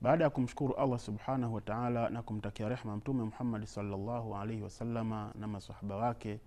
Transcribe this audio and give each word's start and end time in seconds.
baada 0.00 0.24
ya 0.24 0.30
kumshukuru 0.30 0.74
allah 0.74 0.98
subhanahu 0.98 1.54
wataala 1.54 2.10
na 2.10 2.22
kumtakia 2.22 2.68
rehma 2.68 2.96
mtume 2.96 3.24
muhammadi 3.24 3.66
salllahu 3.66 4.36
alaihi 4.36 4.62
wasalama 4.62 5.32
na 5.34 5.46
masahaba 5.46 5.96
wake 5.96 6.40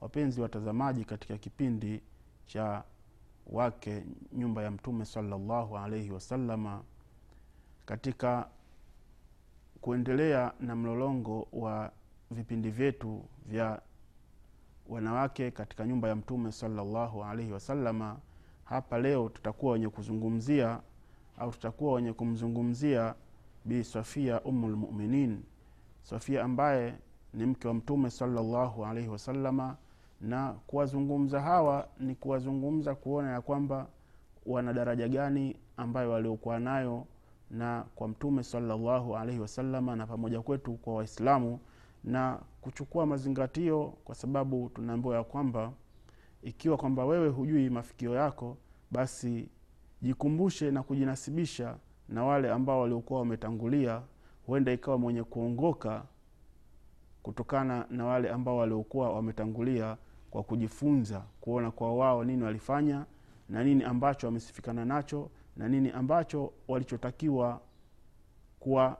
wapenzi 0.00 0.40
watazamaji 0.40 1.04
katika 1.04 1.38
kipindi 1.38 2.02
cha 2.46 2.84
wake 3.46 4.04
nyumba 4.32 4.62
ya 4.62 4.70
mtume 4.70 5.04
salllahu 5.04 5.78
alaihi 5.78 6.10
wasalama 6.10 6.82
katika 7.86 8.48
kuendelea 9.80 10.52
na 10.60 10.76
mlolongo 10.76 11.48
wa 11.52 11.92
vipindi 12.30 12.70
vyetu 12.70 13.24
vya 13.46 13.80
wanawake 14.88 15.50
katika 15.50 15.86
nyumba 15.86 16.08
ya 16.08 16.16
mtume 16.16 16.52
salllahu 16.52 17.24
alaihi 17.24 17.52
wasalama 17.52 18.16
hapa 18.64 18.98
leo 18.98 19.28
tutakuwa 19.28 19.72
wenye 19.72 19.88
kuzungumzia 19.88 20.80
au 21.40 21.50
tutakuwa 21.50 21.92
wenye 21.94 22.12
kumzungumzia 22.12 23.14
bi 23.64 23.84
safia 23.84 24.40
lmuminin 24.44 25.42
safia 26.02 26.44
ambaye 26.44 26.94
ni 27.34 27.46
mke 27.46 27.68
wa 27.68 27.74
mtume 27.74 28.10
salllahu 28.10 28.86
alaihi 28.86 29.08
wasalama 29.08 29.76
na 30.20 30.52
kuwazungumza 30.66 31.40
hawa 31.40 31.88
ni 32.00 32.14
kuwazungumza 32.14 32.94
kuona 32.94 33.32
ya 33.32 33.40
kwamba 33.40 33.86
wana 34.46 34.72
daraja 34.72 35.08
gani 35.08 35.56
ambayo 35.76 36.10
waliokuwa 36.10 36.58
nayo 36.60 37.06
na 37.50 37.84
kwa 37.94 38.08
mtume 38.08 38.42
salllahu 38.42 39.16
alaihi 39.16 39.40
wasalama 39.40 39.96
na 39.96 40.06
pamoja 40.06 40.42
kwetu 40.42 40.72
kwa 40.72 40.94
waislamu 40.94 41.58
na 42.04 42.40
kuchukua 42.60 43.06
mazingatio 43.06 43.94
kwa 44.04 44.14
sababu 44.14 44.68
tunaambiwa 44.74 45.16
ya 45.16 45.24
kwamba 45.24 45.72
ikiwa 46.42 46.76
kwamba 46.76 47.04
wewe 47.04 47.28
hujui 47.28 47.70
mafikio 47.70 48.14
yako 48.14 48.56
basi 48.90 49.48
jikumbushe 50.02 50.70
na 50.70 50.82
kujinasibisha 50.82 51.76
na 52.08 52.24
wale 52.24 52.50
ambao 52.50 52.80
waliokuwa 52.80 53.20
wametangulia 53.20 54.02
huenda 54.46 54.72
ikawa 54.72 54.98
mwenye 54.98 55.22
kuongoka 55.22 56.02
kutokana 57.22 57.86
na 57.90 58.04
wale 58.04 58.30
ambao 58.30 58.56
waliokuwa 58.56 59.12
wametangulia 59.12 59.96
kwa 60.30 60.42
kujifunza 60.42 61.22
kuona 61.40 61.70
kwa 61.70 61.94
wao 61.96 62.24
nini 62.24 62.42
walifanya 62.42 63.04
na 63.48 63.64
nini 63.64 63.84
ambacho 63.84 64.26
wamesifikana 64.26 64.84
nacho 64.84 65.30
na 65.56 65.68
nini 65.68 65.90
ambacho 65.90 66.52
walichotakiwa 66.68 67.60
kuwa 68.60 68.98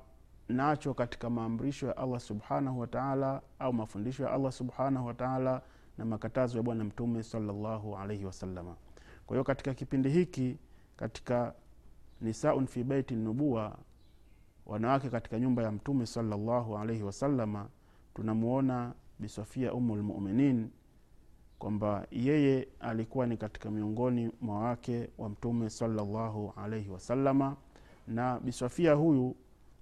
nacho 0.49 0.95
katika 0.95 1.31
maamrisho 1.31 1.87
ya 1.87 1.97
allah 1.97 2.21
subhanahu 2.21 2.81
wataala 2.81 3.43
au 3.59 3.73
mafundisho 3.73 4.23
ya 4.23 4.31
allah 4.33 4.53
subhanahu 4.53 5.07
wataala 5.07 5.63
na 5.99 6.05
makatazo 6.05 6.57
ya 6.57 6.63
bwana 6.63 6.85
mtume 6.85 7.23
salllahu 7.23 7.97
alaihi 7.97 8.25
wasalama 8.25 8.77
kwa 9.27 9.37
hiyo 9.37 9.45
katika 9.45 9.75
kipindi 9.75 10.09
hiki 10.09 10.59
katika 11.01 11.55
nisaun 12.21 12.67
fi 12.67 12.85
beiti 12.85 13.15
nubua 13.17 13.79
wanawake 14.67 15.09
katika 15.11 15.39
nyumba 15.39 15.63
ya 15.63 15.71
mtume 15.73 16.07
salallahu 16.07 16.79
alaihi 16.79 17.03
wasalama 17.03 17.69
tunamuona 18.15 18.93
bisofia 19.19 19.73
umu 19.75 19.97
lmuminin 19.97 20.71
kwamba 21.59 22.07
yeye 22.11 22.69
alikuwa 22.81 23.27
ni 23.27 23.37
katika 23.37 23.71
miongoni 23.71 24.33
mwa 24.41 24.59
wake 24.61 25.11
wa 25.19 25.29
mtume 25.29 25.71
salllahu 25.71 26.53
alaihi 26.57 26.91
wasalama 26.91 27.57
na 28.07 28.41
bisofia 28.41 28.93
huyu 28.95 29.37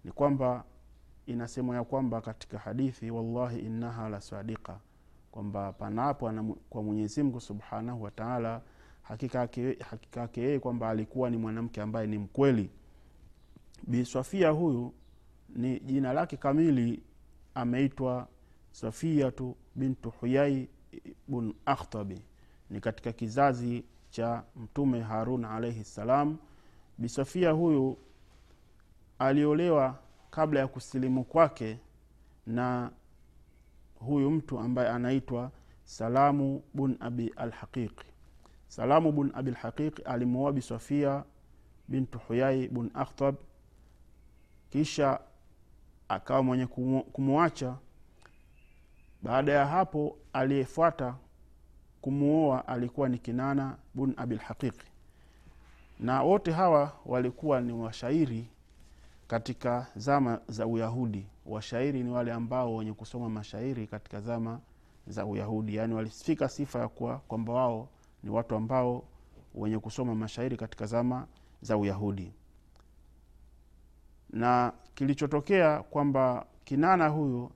ni 0.05 0.13
kwamba 0.13 0.65
inasemwa 1.27 1.77
ya 1.77 1.85
kwamba 1.85 2.21
katika 2.21 2.59
hadithi 2.59 3.11
wallahi 3.11 3.59
innaha 3.61 4.09
la 4.09 4.21
sadika 4.21 4.81
kwamba 5.31 5.73
panapo 5.73 6.33
kwa 6.71 6.83
mwenyezimngu 6.83 7.41
subhanahu 7.41 8.03
wataala 8.03 8.63
hakika 9.09 9.39
yake 10.17 10.41
yeye 10.43 10.59
kwamba 10.59 10.89
alikuwa 10.89 11.31
ni 11.31 11.37
mwanamke 11.37 11.83
ambaye 11.83 12.07
ni 12.07 12.19
mkweli. 12.19 12.71
Bi 13.87 14.05
swafia 14.05 14.51
huyu 14.51 14.95
ni 15.49 15.81
jina 15.81 16.13
lake 16.13 16.37
kamili 16.37 17.03
ameitwa 17.55 18.29
safiatu 18.71 19.57
bintu 19.75 20.11
huyai 20.11 20.69
bun 21.29 21.55
akhtabi. 21.67 22.23
Ni 22.71 22.81
katika 22.81 23.13
kizazi 23.13 23.85
cha 24.11 24.45
mtume 24.57 25.01
harun 25.01 25.45
alaihi 25.45 25.85
ssalam 25.85 26.37
bisafia 26.99 27.51
huyu 27.51 27.97
aliolewa 29.19 29.99
kabla 30.31 30.61
ya 30.61 30.67
kusilimu 30.69 31.25
kwake 31.25 31.79
na 32.47 32.91
huyu 33.95 34.31
mtu 34.31 34.59
ambaye 34.59 34.89
anaitwa 34.89 35.51
salamu 35.85 36.63
bun 36.75 36.97
abi 37.01 37.29
alhaqiqi 37.37 38.07
salamu 38.69 39.13
bun 39.13 39.31
Abil 39.35 39.53
lhaqiqi 39.55 40.03
alimuoa 40.03 40.53
bisofia 40.53 41.25
bintu 41.89 42.19
huyai 42.19 42.69
bun 42.69 42.91
akhtab 42.95 43.35
kisha 44.71 45.21
akawa 46.09 46.43
mwenye 46.43 46.67
kumwacha 47.13 47.77
baada 49.23 49.53
ya 49.53 49.67
hapo 49.67 50.17
aliyefuata 50.33 51.15
kumuoa 52.01 52.69
alikuwa 52.69 53.09
ni 53.09 53.19
kinana 53.19 53.77
bun 53.95 54.15
abi 54.17 54.35
lhaqiqi 54.35 54.87
na 56.01 56.23
wote 56.23 56.53
hawa 56.53 56.93
walikuwa 57.07 57.61
ni 57.61 57.73
washairi 57.73 58.49
katika 59.29 59.87
zama 59.97 60.41
za 60.49 60.67
uyahudi. 60.67 61.27
Washairi 61.47 62.03
ni 62.03 62.11
wale 62.11 62.33
ambao 62.33 62.77
wenye 62.77 62.93
kusoma 62.93 63.29
mashairi 63.29 63.87
katika 63.87 64.21
zama 64.21 64.61
za 65.07 65.27
uyahudi. 65.27 65.77
Yaani 65.77 65.95
walifika 65.95 66.49
sifa 66.49 66.79
ya 66.79 66.89
kuwa 66.89 67.19
kwamba 67.19 67.53
wao 67.53 67.89
ni 68.23 68.31
watu 68.31 68.55
ambao 68.55 69.05
wenye 69.55 69.79
kusoma 69.79 70.15
mashairi 70.15 70.57
katika 70.57 70.87
zama 70.87 71.27
za 71.63 71.77
uyahudi 71.77 72.33
na 74.31 74.73
kilichotokea 74.95 75.83
kwamba 75.83 76.47
kinana 76.65 77.09
huyu 77.09 77.51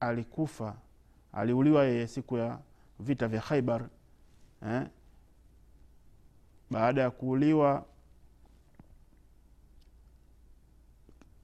alikufa 0.00 0.76
aliuliwa 1.32 1.84
yeye 1.84 2.06
siku 2.06 2.36
ya 2.36 2.58
vita 3.00 3.28
vya 3.28 3.40
khaibar 3.40 3.88
eh? 4.66 4.86
baada 6.70 7.00
ya 7.02 7.10
kuuliwa 7.10 7.86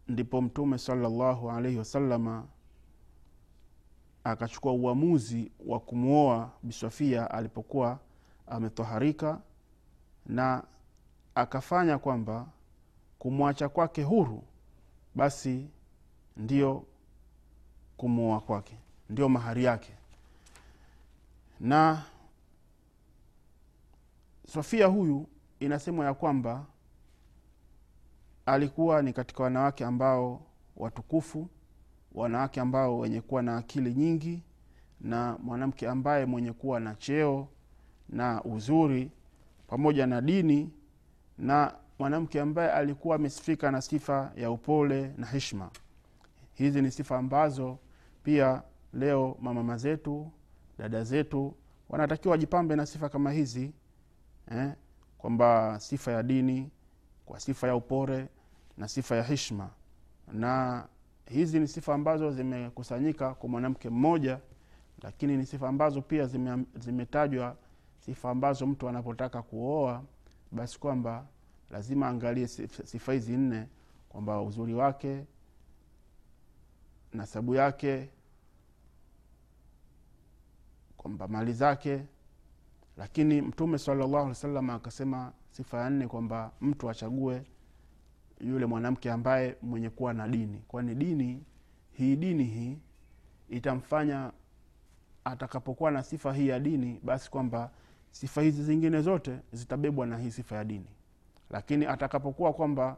ndipo 0.09 0.43
mtume 0.43 0.79
salallahu 0.79 1.51
alaihi 1.51 1.79
wasalama 1.79 2.47
akachukua 4.25 4.73
uamuzi 4.73 5.53
wa 5.67 5.81
kumwoa 5.81 6.51
biswafia 6.63 7.31
alipokuwa 7.31 7.99
ametoharika 8.51 9.41
na 10.27 10.65
akafanya 11.35 11.99
kwamba 11.99 12.47
kumwacha 13.19 13.69
kwake 13.69 14.03
huru 14.03 14.43
basi 15.15 15.69
ndio 16.37 16.85
kumwoa 17.97 18.41
kwake 18.41 18.77
ndio 19.11 19.29
mahari 19.29 19.65
yake. 19.65 19.93
Na 21.61 22.03
sofia 24.47 24.87
huyu 24.87 25.27
inasemwa 25.61 26.05
ya 26.07 26.15
kwamba 26.15 26.67
alikuwa 28.47 29.03
ni 29.03 29.13
katika 29.13 29.43
wanawake 29.43 29.85
ambao 29.85 30.43
watukufu 30.77 31.49
wanawake 32.13 32.61
ambao 32.61 32.99
wenye 32.99 33.21
kuwa 33.21 33.43
na 33.43 33.57
akili 33.57 33.95
nyingi 33.95 34.43
na 35.01 35.39
mwanamke 35.43 35.89
ambaye 35.89 36.27
mwenye 36.27 36.53
kuwa 36.53 36.81
na 36.81 36.95
cheo 36.95 37.49
na 38.11 38.45
uzuri 38.45 39.11
pamoja 39.67 40.07
na 40.07 40.21
dini 40.21 40.71
na 41.39 41.75
mwanamke 41.99 42.41
ambaye 42.41 42.71
alikuwa 42.73 43.17
amesifika 43.17 43.71
na 43.71 43.83
sifa 43.83 44.33
ya 44.37 44.51
upole 44.51 45.15
na 45.17 45.27
hishma 45.27 45.71
hizi 46.55 46.83
ni 46.83 46.91
sifa 46.91 47.19
ambazo 47.19 47.79
pia 48.23 48.63
leo 48.93 49.37
mamama 49.41 49.77
zetu 49.77 50.31
dada 50.79 51.05
zetu 51.05 51.55
wanatakiwa 51.89 52.33
wajipambe 52.33 52.77
na 52.77 52.87
sifa 52.87 53.09
kama 53.09 53.33
hizi 53.33 53.73
eh? 54.51 54.73
kwamba 55.19 55.81
sifa 55.81 56.13
ya 56.13 56.23
dini 56.23 56.71
kwa 57.27 57.41
sifa 57.41 57.67
ya 57.69 57.77
upole 57.77 58.29
na 58.77 58.89
sifa 58.89 59.17
ya 59.17 59.23
hishma 59.23 59.71
na 60.33 60.85
hizi 61.27 61.61
ni 61.61 61.69
sifa 61.69 61.95
ambazo 61.95 62.31
zimekusanyika 62.31 63.35
kwa 63.35 63.49
mwanamke 63.49 63.91
mmoja 63.91 64.39
lakini 65.03 65.37
ni 65.37 65.47
sifa 65.47 65.69
ambazo 65.69 66.03
pia 66.03 66.27
zime, 66.27 66.65
zimetajwa 66.77 67.57
sifa 68.01 68.31
ambazo 68.31 68.67
mtu 68.67 68.89
anapotaka 68.89 69.43
kuoa 69.43 70.03
basi 70.53 70.81
kwamba 70.81 71.27
lazima 71.71 72.09
angalie 72.09 72.49
sifa 72.85 73.13
hizi 73.13 73.37
nne 73.37 73.67
kwamba 74.09 74.43
uzuri 74.43 74.75
wake 74.75 75.25
nasabu 77.13 77.55
yake 77.55 78.09
kwamba 80.97 81.29
mali 81.29 81.53
zake. 81.53 82.03
Lakini 82.97 83.43
mtume 83.43 83.79
salllahu 83.79 84.17
alih 84.17 84.29
wasallam 84.29 84.71
akasema 84.71 85.33
sifa 85.51 85.81
ya 85.81 85.91
nne 85.91 86.07
kwamba 86.09 86.53
mtu 86.61 86.91
achague 86.91 87.43
yule 88.41 88.67
mwanamke 88.67 89.11
ambaye 89.13 89.57
mwenye 89.63 89.91
kuwa 89.91 90.13
na 90.13 90.29
dini. 90.29 90.63
Kwani 90.69 90.95
dini 90.95 91.45
hii 91.93 92.17
dini 92.17 92.45
hii 92.45 92.79
itamfanya 93.49 94.33
atakapokuwa 95.25 95.91
na 95.91 96.03
sifa 96.03 96.33
hii 96.35 96.49
ya 96.49 96.59
dini 96.61 97.01
basi 97.05 97.31
kwamba 97.31 97.71
sifa 98.11 98.43
hizi 98.43 98.65
zingine 98.65 99.01
zote 99.01 99.39
zitabebwa 99.53 100.07
na 100.07 100.19
hii 100.19 100.31
sifa 100.31 100.57
ya 100.57 100.65
dini. 100.65 100.87
Lakini 101.51 101.87
atakapokuwa 101.87 102.53
kwamba 102.53 102.97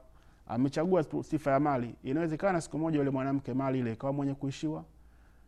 amechagua 0.48 1.04
sifa 1.22 1.50
ya 1.50 1.60
mali 1.60 1.94
inawezekana 2.04 2.60
siku 2.60 2.78
moja 2.78 2.98
yule 2.98 3.10
mwanamke 3.10 3.54
mali 3.54 3.78
ile 3.78 3.92
ikawa 3.92 4.12
mwenye 4.12 4.34
kuishiwa. 4.34 4.84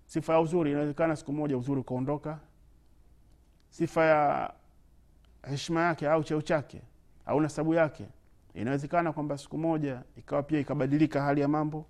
Sifa 0.07 0.33
ya 0.33 0.41
uzuri 0.41 0.71
inawezekana 0.71 1.17
siku 1.17 1.33
moja 1.33 1.57
uzuri 1.57 1.81
ukaondoka. 1.81 2.39
Sifa 3.71 4.05
ya 4.05 4.53
heshima 5.43 5.83
yake 5.83 6.09
au 6.09 6.25
cheo 6.25 6.43
chake 6.43 6.83
au 7.27 7.41
nasabu 7.41 7.75
yake 7.75 8.07
inawezekana 8.55 9.13
kwamba 9.13 9.39
siku 9.39 9.59
moja 9.59 10.03
ikawa 10.17 10.43
pia 10.43 10.61
ikabadilika 10.61 11.23
hali 11.23 11.41
ya 11.41 11.49
mambo. 11.49 11.87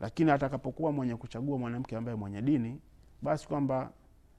Lakini 0.00 0.30
atakapokuwa 0.30 0.92
mwenye 0.92 1.16
kuchagua 1.16 1.58
mwanamke 1.58 1.96
ambaye 1.96 2.16
mwenye 2.16 2.42
dini 2.42 2.80
basi 3.22 3.48
kwamba 3.48 3.90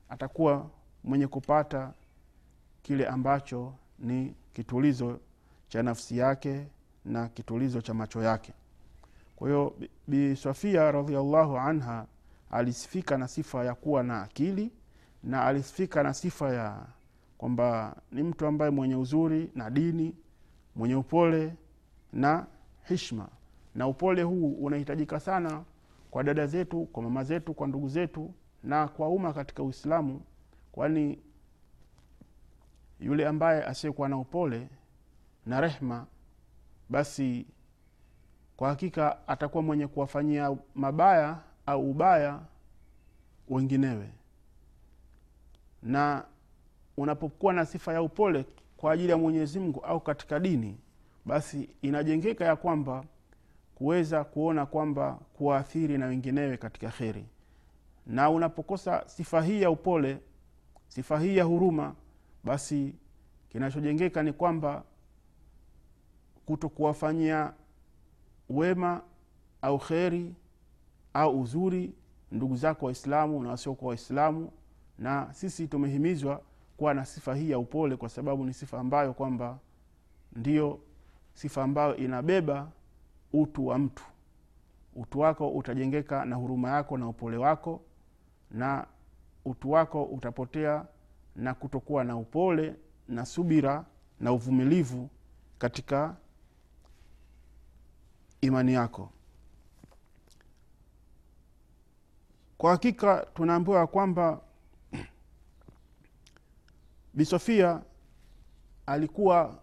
atakuwa 0.10 0.70
mwenye 1.04 1.28
kupata 1.28 1.94
kile 2.90 3.08
ambacho 3.08 3.74
ni 4.00 4.36
kitulizo 4.54 5.20
cha 5.68 5.84
nafsi 5.84 6.18
yake 6.18 6.68
na 7.06 7.28
kitulizo 7.30 7.82
cha 7.82 7.94
macho 7.94 8.24
yake. 8.24 8.54
Kwa 9.36 9.48
hiyo 9.48 9.76
bi 10.08 10.36
sofia 10.36 10.92
radiallahu 10.92 11.58
anha 11.58 12.06
alisifika 12.52 13.18
na 13.18 13.28
sifa 13.28 13.66
ya 13.66 13.76
kuwa 13.76 14.04
na 14.04 14.22
akili 14.22 14.72
na 15.24 15.46
alisifika 15.46 16.04
na 16.04 16.14
sifa 16.14 16.54
ya 16.54 16.86
kwamba 17.38 17.96
ni 18.12 18.24
mtu 18.24 18.46
ambaye 18.46 18.72
mwenye 18.72 18.96
uzuri 18.96 19.52
na 19.56 19.70
dini 19.70 20.16
mwenye 20.76 20.96
upole 20.96 21.54
na 22.14 22.48
hishma 22.88 23.30
na 23.76 23.88
upole 23.88 24.24
huu 24.24 24.52
unahitajika 24.52 25.20
sana 25.20 25.64
kwa 26.12 26.24
dada 26.24 26.48
zetu 26.48 26.86
kwa 26.86 27.04
mama 27.04 27.24
zetu 27.24 27.54
kwa 27.54 27.68
ndugu 27.68 27.90
zetu 27.90 28.34
na 28.64 28.88
kwa 28.88 29.10
umma 29.10 29.34
katika 29.34 29.64
uislamu 29.64 30.22
kwani 30.72 31.20
yule 33.00 33.28
ambaye 33.28 33.64
asiyekuwa 33.64 34.10
na 34.10 34.18
upole 34.18 34.68
na 35.46 35.62
rehma 35.62 36.08
basi 36.90 37.46
kwa 38.58 38.70
hakika 38.70 39.28
atakuwa 39.28 39.64
mwenye 39.64 39.88
kuwafanyia 39.88 40.58
mabaya 40.76 41.38
au 41.66 41.90
ubaya 41.92 42.40
wenginewe. 43.50 44.10
Na 45.84 46.26
unapokuwa 46.98 47.54
na 47.54 47.66
sifa 47.66 47.94
ya 47.94 48.02
upole 48.02 48.46
kwa 48.78 48.92
ajili 48.92 49.10
ya 49.10 49.18
mwenyezi 49.18 49.60
mungu 49.60 49.80
au 49.80 50.00
katika 50.00 50.40
dini 50.40 50.78
basi 51.26 51.70
inajengeka 51.82 52.46
ya 52.46 52.56
kwamba 52.56 53.04
kuweza 53.76 54.24
kuona 54.24 54.66
kwamba 54.66 55.14
kuwaathiri 55.34 55.98
na 55.98 56.06
wenginewe 56.06 56.58
katika 56.58 56.90
kheri. 56.90 57.26
Na 58.06 58.30
unapokosa 58.30 59.04
sifa 59.08 59.42
hii 59.42 59.62
ya 59.62 59.70
upole 59.72 60.18
sifa 60.88 61.20
hii 61.20 61.38
ya 61.38 61.44
huruma 61.44 61.96
basi 62.44 62.96
kinachojengeka 63.50 64.24
ni 64.24 64.34
kwamba 64.34 64.84
kuto 66.46 66.70
kuwafanyia 66.70 67.54
wema 68.50 69.02
au 69.62 69.80
kheri 69.80 70.36
au 71.14 71.42
uzuri 71.42 71.94
ndugu 72.32 72.56
zako 72.56 72.86
waislamu 72.86 73.44
na 73.44 73.50
wasiokuwa 73.50 73.90
waislamu 73.90 74.52
na 75.00 75.34
sisi 75.34 75.68
tumehimizwa 75.68 76.42
kuwa 76.78 76.94
na 76.94 77.06
sifa 77.06 77.36
hii 77.36 77.50
ya 77.50 77.60
upole 77.60 77.96
kwa 77.96 78.10
sababu 78.10 78.46
ni 78.46 78.54
sifa 78.54 78.80
ambayo 78.80 79.14
kwamba 79.14 79.60
ndiyo 80.36 80.80
sifa 81.34 81.64
ambayo 81.64 81.96
inabeba 81.98 82.72
utu 83.34 83.68
wa 83.68 83.78
mtu. 83.78 84.04
Utu 84.96 85.20
wako 85.20 85.50
utajengeka 85.50 86.26
na 86.26 86.36
huruma 86.36 86.70
yako 86.70 86.98
na 86.98 87.08
upole 87.08 87.38
wako 87.38 87.82
na 88.52 88.88
utu 89.46 89.72
wako 89.72 90.04
utapotea 90.04 90.86
na 91.40 91.54
kutokuwa 91.54 92.04
na 92.04 92.18
upole 92.18 92.76
na 93.08 93.26
subira 93.26 93.86
na 94.20 94.32
uvumilivu 94.34 95.10
katika 95.58 96.16
imani 98.42 98.74
yako. 98.74 99.10
Kwa 102.58 102.72
hakika 102.72 103.28
tunaambiwa 103.34 103.88
kwamba 103.88 104.42
bisofia 107.14 107.82
alikuwa 108.86 109.60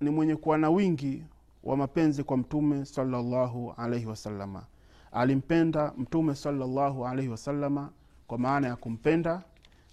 ni 0.00 0.10
mwenye 0.10 0.36
kuwa 0.36 0.58
na 0.58 0.70
wingi 0.70 1.24
wa 1.64 1.76
mapenzi 1.76 2.24
kwa 2.24 2.36
mtume 2.36 2.84
salallahu 2.84 3.72
alaihi 3.76 4.06
wasalama 4.06 4.66
alimpenda 5.12 5.92
mtume 5.96 6.34
salallahu 6.34 7.06
alaihi 7.06 7.28
wasalama 7.30 7.92
kwa 8.26 8.38
maana 8.38 8.68
ya 8.68 8.76
kumpenda 8.76 9.42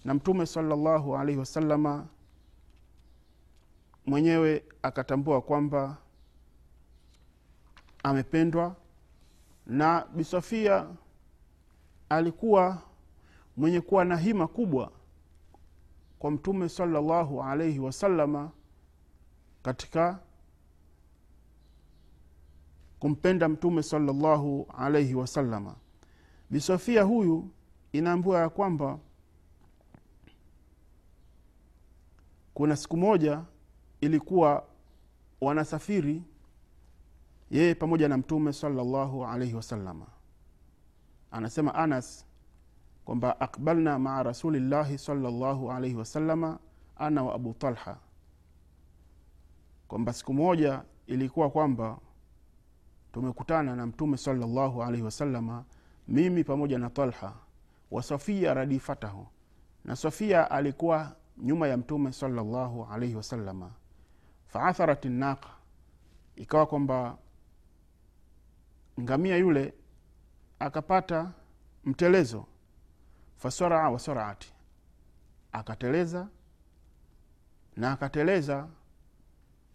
na 0.06 0.14
mtume 0.14 0.46
salallahu 0.46 1.16
alaihi 1.16 1.38
wasalama 1.38 2.06
mwenyewe 4.06 4.64
akatambua 4.82 5.40
kwamba 5.42 5.96
amependwa 8.02 8.76
na 9.66 10.06
bisofia 10.14 10.88
alikuwa 12.08 12.82
mwenye 13.56 13.80
kuwa 13.80 14.04
na 14.04 14.16
hima 14.16 14.46
kubwa 14.46 14.92
kwa 16.18 16.30
mtume 16.30 16.68
salallahu 16.68 17.42
alaihi 17.42 17.78
wasalama 17.78 18.50
katika 19.62 20.18
kumpenda 22.98 23.48
mtume 23.48 23.82
salallahu 23.82 24.66
alaihi 24.78 25.14
wasalama 25.14 25.74
bisofia 26.50 27.02
huyu 27.02 27.50
inaambiwa 27.92 28.40
ya 28.40 28.48
kwamba 28.48 28.98
kuna 32.56 32.76
siku 32.76 32.96
moja 32.96 33.42
ilikuwa 34.00 34.64
wanasafiri 35.40 36.22
yeye 37.50 37.74
pamoja 37.74 38.08
na 38.08 38.16
mtume 38.16 38.52
salallahu 38.52 39.26
alaihi 39.26 39.54
wasalama 39.54 40.06
anasema 41.30 41.74
anas 41.74 42.26
kwamba 43.04 43.40
akbalna 43.40 43.98
maa 43.98 44.22
rasulillahi 44.22 44.98
salallahu 44.98 45.72
alaihi 45.72 45.96
wasalama 45.96 46.58
ana 46.96 47.22
wa 47.22 47.34
abu 47.34 47.54
talha. 47.54 47.96
Kwamba 49.88 50.12
siku 50.12 50.34
moja 50.34 50.82
ilikuwa 51.06 51.50
kwamba 51.50 51.98
tumekutana 53.12 53.76
na 53.76 53.86
mtume 53.86 54.16
salallahu 54.16 54.82
alaihi 54.82 55.02
wasalama 55.04 55.64
mimi 56.08 56.44
pamoja 56.44 56.78
na 56.78 56.90
talha 56.90 57.32
wa 57.90 58.02
safia 58.02 58.54
radifatahu. 58.54 59.26
Na 59.84 59.96
safia 59.96 60.50
alikuwa 60.50 61.16
nyuma 61.38 61.68
ya 61.68 61.76
mtume 61.76 62.12
salallahu 62.12 62.84
alaihi 62.84 63.14
wasalama 63.14 63.70
faatharat 64.46 65.04
naqa 65.04 65.48
ikawa 66.36 66.66
kwamba 66.66 67.18
ngamia 69.00 69.36
yule 69.36 69.74
akapata 70.58 71.32
mtelezo. 71.84 72.46
Fasaraa 73.36 73.90
wasaraati 73.90 74.52
akateleza 75.52 76.28
na 77.76 77.92
akateleza 77.92 78.68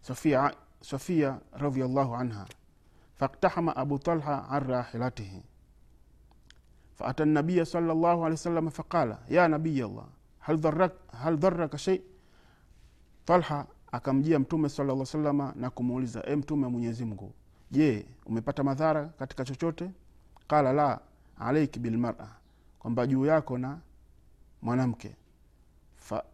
sofia, 0.00 0.54
sofia 0.80 1.40
radiallahu 1.52 2.14
anha. 2.16 2.46
Faktahama 3.14 3.76
abu 3.76 3.98
talha 3.98 4.48
an 4.48 4.66
rahilatihi. 4.68 5.42
Faata 6.94 7.24
nabiya 7.24 7.64
sala 7.64 7.94
llahu 7.94 8.20
alehi 8.24 8.30
wasalama 8.32 8.70
faqala 8.70 9.18
ya 9.28 9.48
nabiy 9.48 9.84
allah 9.84 10.06
hal 10.42 10.56
dharaka, 10.56 11.16
hal 11.22 11.36
dharaka 11.36 11.78
shei 11.78 12.02
talha 13.24 13.66
akamjia 13.92 14.38
mtume 14.38 14.68
sala 14.68 14.94
lla 14.94 15.06
salama 15.06 15.52
na 15.56 15.70
kumuuliza 15.70 16.22
e 16.26 16.36
mtume 16.36 16.68
mwenyezi 16.68 17.04
mungu 17.04 17.32
je 17.70 18.06
umepata 18.26 18.62
madhara 18.64 19.04
katika 19.06 19.44
chochote? 19.44 19.90
Qala 20.48 20.72
la 20.72 21.00
alaiki 21.38 21.78
bilmara 21.78 22.28
kwamba 22.78 23.06
juu 23.06 23.26
yako 23.26 23.58
na 23.58 23.78
mwanamke. 24.62 25.16
Fa, 25.96 26.24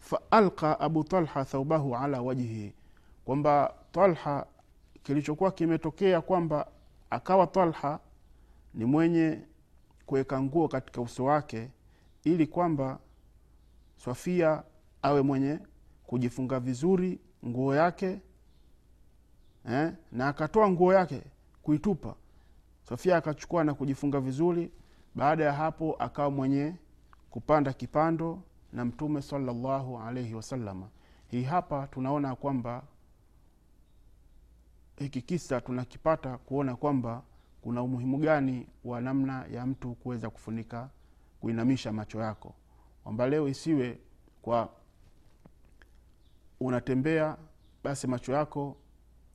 faalqa 0.00 0.80
abu 0.80 1.04
talha 1.04 1.44
thaubahu 1.44 1.96
ala 1.96 2.22
wajhihi 2.22 2.72
kwamba 3.24 3.74
talha 3.92 4.46
kilichokuwa 5.02 5.50
kimetokea 5.52 6.20
kwamba 6.20 6.66
akawa 7.10 7.46
talha 7.46 7.98
ni 8.74 8.84
mwenye 8.84 9.40
kuweka 10.06 10.42
nguo 10.42 10.68
katika 10.68 11.00
uso 11.00 11.24
wake 11.24 11.70
ili 12.26 12.46
kwamba 12.46 12.98
swafia 13.96 14.62
awe 15.02 15.22
mwenye 15.22 15.58
kujifunga 16.06 16.60
vizuri 16.60 17.20
nguo 17.46 17.74
yake 17.74 18.20
eh, 19.70 19.92
na 20.12 20.28
akatoa 20.28 20.70
nguo 20.70 20.94
yake 20.94 21.22
kuitupa. 21.62 22.14
Sofia 22.88 23.16
akachukua 23.16 23.64
na 23.64 23.74
kujifunga 23.74 24.20
vizuri. 24.20 24.70
Baada 25.14 25.44
ya 25.44 25.52
hapo 25.52 25.94
akawa 25.98 26.30
mwenye 26.30 26.74
kupanda 27.30 27.72
kipando 27.72 28.42
na 28.72 28.84
mtume 28.84 29.22
salallahu 29.22 29.98
alaihi 29.98 30.34
wasalama 30.34 30.88
hii 31.28 31.42
hapa 31.42 31.86
tunaona 31.86 32.36
kwamba 32.36 32.82
hiki 34.96 35.22
kisa 35.22 35.60
tunakipata 35.60 36.38
kuona 36.38 36.76
kwamba 36.76 37.22
kuna 37.62 37.82
umuhimu 37.82 38.18
gani 38.18 38.66
wa 38.84 39.00
namna 39.00 39.44
ya 39.52 39.66
mtu 39.66 39.94
kuweza 39.94 40.30
kufunika 40.30 40.88
kuinamisha 41.50 41.92
macho 41.92 42.20
yako. 42.20 42.54
Kwamba 43.04 43.26
leo 43.28 43.48
isiwe 43.48 43.98
kwa 44.42 44.68
unatembea 46.60 47.36
basi 47.84 48.06
macho 48.06 48.32
yako 48.32 48.76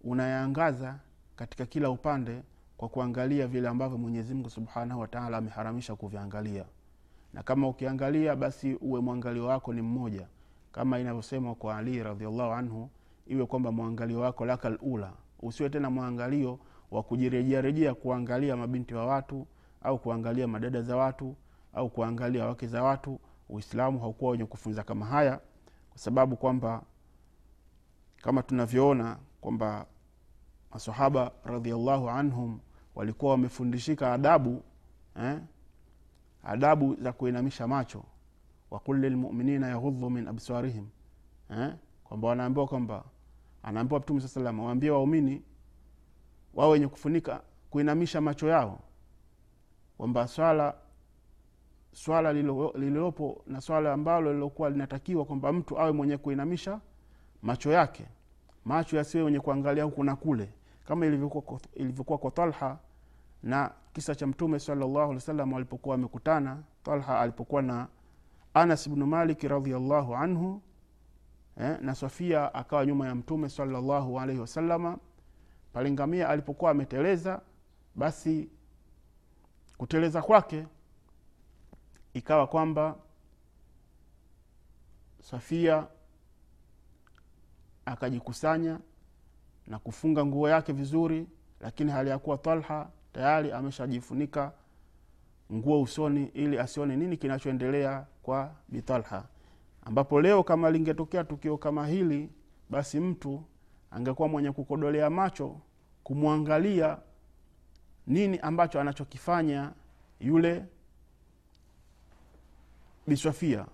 unayaangaza 0.04 1.00
katika 1.36 1.66
kila 1.66 1.90
upande 1.90 2.44
kwa 2.78 2.90
kuangalia 2.90 3.48
vile 3.48 3.68
ambavyo 3.68 3.98
mwenyezi 3.98 4.34
mungu 4.34 4.50
subhanahu 4.50 5.00
wataala 5.02 5.38
ameharamisha 5.38 5.96
kuviangalia. 5.96 6.66
Na 7.34 7.44
kama 7.44 7.68
ukiangalia 7.68 8.36
basi 8.36 8.76
uwe 8.76 9.02
mwangalio 9.02 9.46
wako 9.46 9.74
ni 9.74 9.82
mmoja. 9.82 10.28
Kama 10.72 11.00
inavyosemwa 11.00 11.56
kwa 11.56 11.78
ali 11.78 12.04
radiallahu 12.04 12.52
anhu 12.54 12.90
iwe 13.28 13.46
kwamba 13.46 13.72
mwangalio 13.72 14.20
wako 14.20 14.46
laka 14.46 14.70
lula 14.70 15.14
usiwe 15.40 15.70
tena 15.70 15.90
mwangalio 15.90 16.60
wa 16.92 17.04
kujirejearejea 17.04 17.94
kuangalia 17.94 18.58
mabinti 18.58 18.94
wa 18.96 19.06
watu 19.06 19.48
au 19.82 20.00
kuangalia 20.00 20.48
madada 20.48 20.82
za 20.82 20.98
watu 20.98 21.36
au 21.74 21.90
kuangalia 21.90 22.46
wake 22.46 22.68
za 22.68 22.84
watu 22.84 23.20
uislamu 23.50 24.00
haukuwa 24.00 24.32
wenye 24.32 24.46
kufunza 24.46 24.84
kama 24.84 25.06
haya 25.06 25.40
kwa 25.90 25.98
sababu 25.98 26.38
kwamba 26.38 26.84
kama 28.22 28.44
tunavyoona 28.44 29.18
kwamba 29.42 29.86
masahaba 30.72 31.32
radiallahu 31.44 32.10
anhum 32.10 32.60
walikuwa 32.96 33.32
wamefundishika 33.32 34.14
adabu 34.14 34.64
eh? 35.16 35.40
adabu 36.44 36.96
za 36.96 37.14
kuinamisha 37.14 37.68
macho 37.68 38.04
wakul 38.72 39.00
lilmuminina 39.00 39.68
yaghudhu 39.68 40.10
min 40.10 40.28
absarihim 40.28 40.88
eh? 41.50 41.76
kwamba 42.04 42.28
wanaambiwa 42.28 42.68
kwamba 42.68 43.04
anaambiwa 43.64 44.00
mtume 44.00 44.22
saa 44.22 44.28
salam 44.28 44.60
waambie 44.60 44.90
waumini 44.90 45.42
wao 46.54 46.70
wenye 46.70 46.88
kufunika 46.88 47.42
kuinamisha 47.70 48.22
macho 48.22 48.48
yao 48.48 48.80
kwamba 49.98 50.28
swala 50.28 50.76
swala 51.94 52.34
lililopo 52.34 53.44
na 53.48 53.62
swala 53.62 53.94
ambalo 53.94 54.34
lilokuwa 54.34 54.70
linatakiwa 54.70 55.26
kwamba 55.26 55.54
mtu 55.54 55.80
awe 55.80 55.92
mwenye 55.92 56.18
kuinamisha 56.18 56.80
macho 57.42 57.72
yake 57.72 58.06
macho 58.66 58.98
yasiwe 58.98 59.24
wenye 59.24 59.40
kuangalia 59.40 59.84
huku 59.84 60.04
na 60.04 60.16
kule 60.16 60.54
kama 60.86 61.06
ilivyokuwa 61.76 62.18
kwa 62.18 62.32
talha 62.32 62.78
na 63.44 63.72
kisa 63.94 64.16
cha 64.16 64.28
mtume 64.28 64.60
salllahu 64.60 65.00
alih 65.02 65.16
wasallam 65.16 65.54
walipokuwa 65.54 65.94
wamekutana 65.96 66.64
talha 66.84 67.20
alipokuwa 67.20 67.62
na 67.62 67.88
anas 68.54 68.90
bnu 68.90 69.06
maliki 69.06 69.48
radiallahu 69.48 70.16
anhu 70.16 70.62
eh, 71.58 71.78
na 71.82 71.96
safia 71.96 72.54
akawa 72.54 72.86
nyuma 72.86 73.08
ya 73.08 73.16
mtume 73.16 73.50
salllahu 73.50 74.20
alaihi 74.20 74.42
wasalama 74.42 74.98
palingamia 75.74 76.30
alipokuwa 76.30 76.72
ameteleza 76.72 77.42
basi 77.96 78.50
kuteleza 79.78 80.22
kwake 80.22 80.66
ikawa 82.14 82.48
kwamba 82.48 82.96
safia 85.22 85.88
akajikusanya 87.86 88.80
na 89.68 89.80
kufunga 89.80 90.26
nguo 90.26 90.50
yake 90.50 90.74
vizuri 90.74 91.28
lakini 91.60 91.92
hali 91.92 92.10
ya 92.10 92.20
kuwa 92.20 92.38
talha 92.38 92.90
tayari 93.14 93.52
ameshajifunika 93.52 94.52
nguo 95.54 95.82
usoni 95.82 96.26
ili 96.34 96.60
asione 96.60 96.96
nini 96.96 97.18
kinachoendelea 97.18 98.06
kwa 98.24 98.56
bitalha 98.70 99.24
ambapo 99.82 100.22
leo 100.22 100.44
kama 100.44 100.72
lingetokea 100.72 101.24
tukio 101.24 101.58
kama 101.58 101.88
hili 101.88 102.30
basi 102.70 103.00
mtu 103.00 103.44
angekuwa 103.92 104.28
mwenye 104.28 104.52
kukodolea 104.52 105.10
macho 105.10 105.58
kumwangalia 106.04 106.98
nini 108.08 108.40
ambacho 108.40 108.80
anachokifanya 108.82 109.72
yule 110.20 110.66
biswafia 113.12 113.66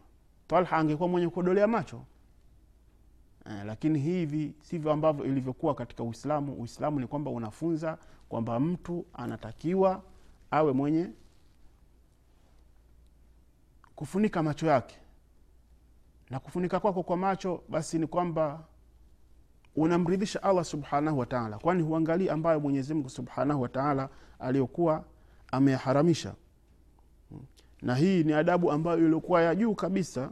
talha 0.47 0.77
angekuwa 0.77 1.09
mwenye 1.09 1.27
kukodolea 1.27 1.67
macho. 1.67 2.01
Eh, 3.45 3.65
lakini 3.65 3.99
hivi 3.99 4.53
sivyo 4.61 4.91
ambavyo 4.91 5.25
ilivyokuwa 5.25 5.75
katika 5.75 6.03
uislamu. 6.03 6.53
Uislamu 6.53 6.99
ni 6.99 7.07
kwamba 7.07 7.31
unafunza 7.31 7.97
kwamba 8.29 8.59
mtu 8.59 9.05
anatakiwa 9.13 10.03
awe 10.51 10.71
mwenye 10.73 11.09
kufunika 13.95 14.43
macho 14.43 14.67
yake. 14.67 14.97
Na 16.29 16.39
kufunika 16.39 16.79
kwako 16.79 17.03
kwa 17.03 17.17
macho 17.17 17.63
basi 17.69 17.99
ni 17.99 18.07
kwamba 18.07 18.63
unamridhisha 19.75 20.43
allah 20.43 20.65
subhanahu 20.65 21.19
wataala 21.19 21.57
kwani 21.59 21.83
huangalii 21.83 22.29
ambayo 22.29 22.59
mwenyezimngu 22.59 23.09
subhanahu 23.09 23.61
wataala 23.61 24.09
aliyokuwa 24.39 25.03
ameyaharamisha 25.51 26.35
na 27.81 27.95
hii 27.95 28.23
ni 28.23 28.33
adabu 28.33 28.71
ambayo 28.71 28.97
iliokuwa 28.97 29.41
ya 29.41 29.55
juu 29.55 29.75
kabisa 29.75 30.31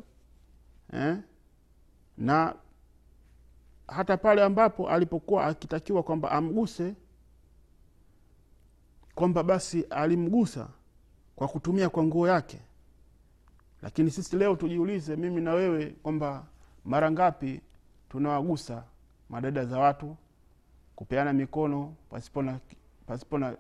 eh? 0.93 1.17
na 2.17 2.55
hata 3.87 4.17
pale 4.17 4.43
ambapo 4.43 4.89
alipokuwa 4.89 5.45
akitakiwa 5.45 6.03
kwamba 6.03 6.31
amguse 6.31 6.95
kwamba 9.15 9.43
basi 9.43 9.81
alimgusa 9.81 10.67
kwa 11.35 11.47
kutumia 11.47 11.89
kwa 11.89 12.03
nguo 12.03 12.27
yake 12.27 12.59
lakini 13.81 14.11
sisi 14.11 14.35
leo 14.37 14.55
tujiulize 14.55 15.15
mimi 15.15 15.41
na 15.41 15.53
wewe 15.53 15.85
kwamba 15.85 16.45
mara 16.85 17.11
ngapi 17.11 17.61
tunawagusa 18.09 18.83
madada 19.29 19.65
za 19.65 19.79
watu 19.79 20.17
kupeana 20.95 21.33
mikono 21.33 21.95
pasipo 23.07 23.37
na 23.37 23.57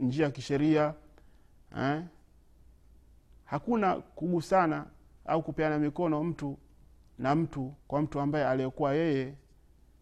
njia 0.00 0.24
ya 0.24 0.30
kisheria 0.30 0.94
eh? 1.78 2.02
Hakuna 3.50 3.94
kugusana 3.96 4.86
au 5.26 5.42
kupeana 5.42 5.78
mikono 5.78 6.24
mtu 6.24 6.58
na 7.18 7.34
mtu 7.34 7.74
kwa 7.88 8.02
mtu 8.02 8.20
ambaye 8.20 8.46
aliyekuwa 8.46 8.94
yeye 8.94 9.34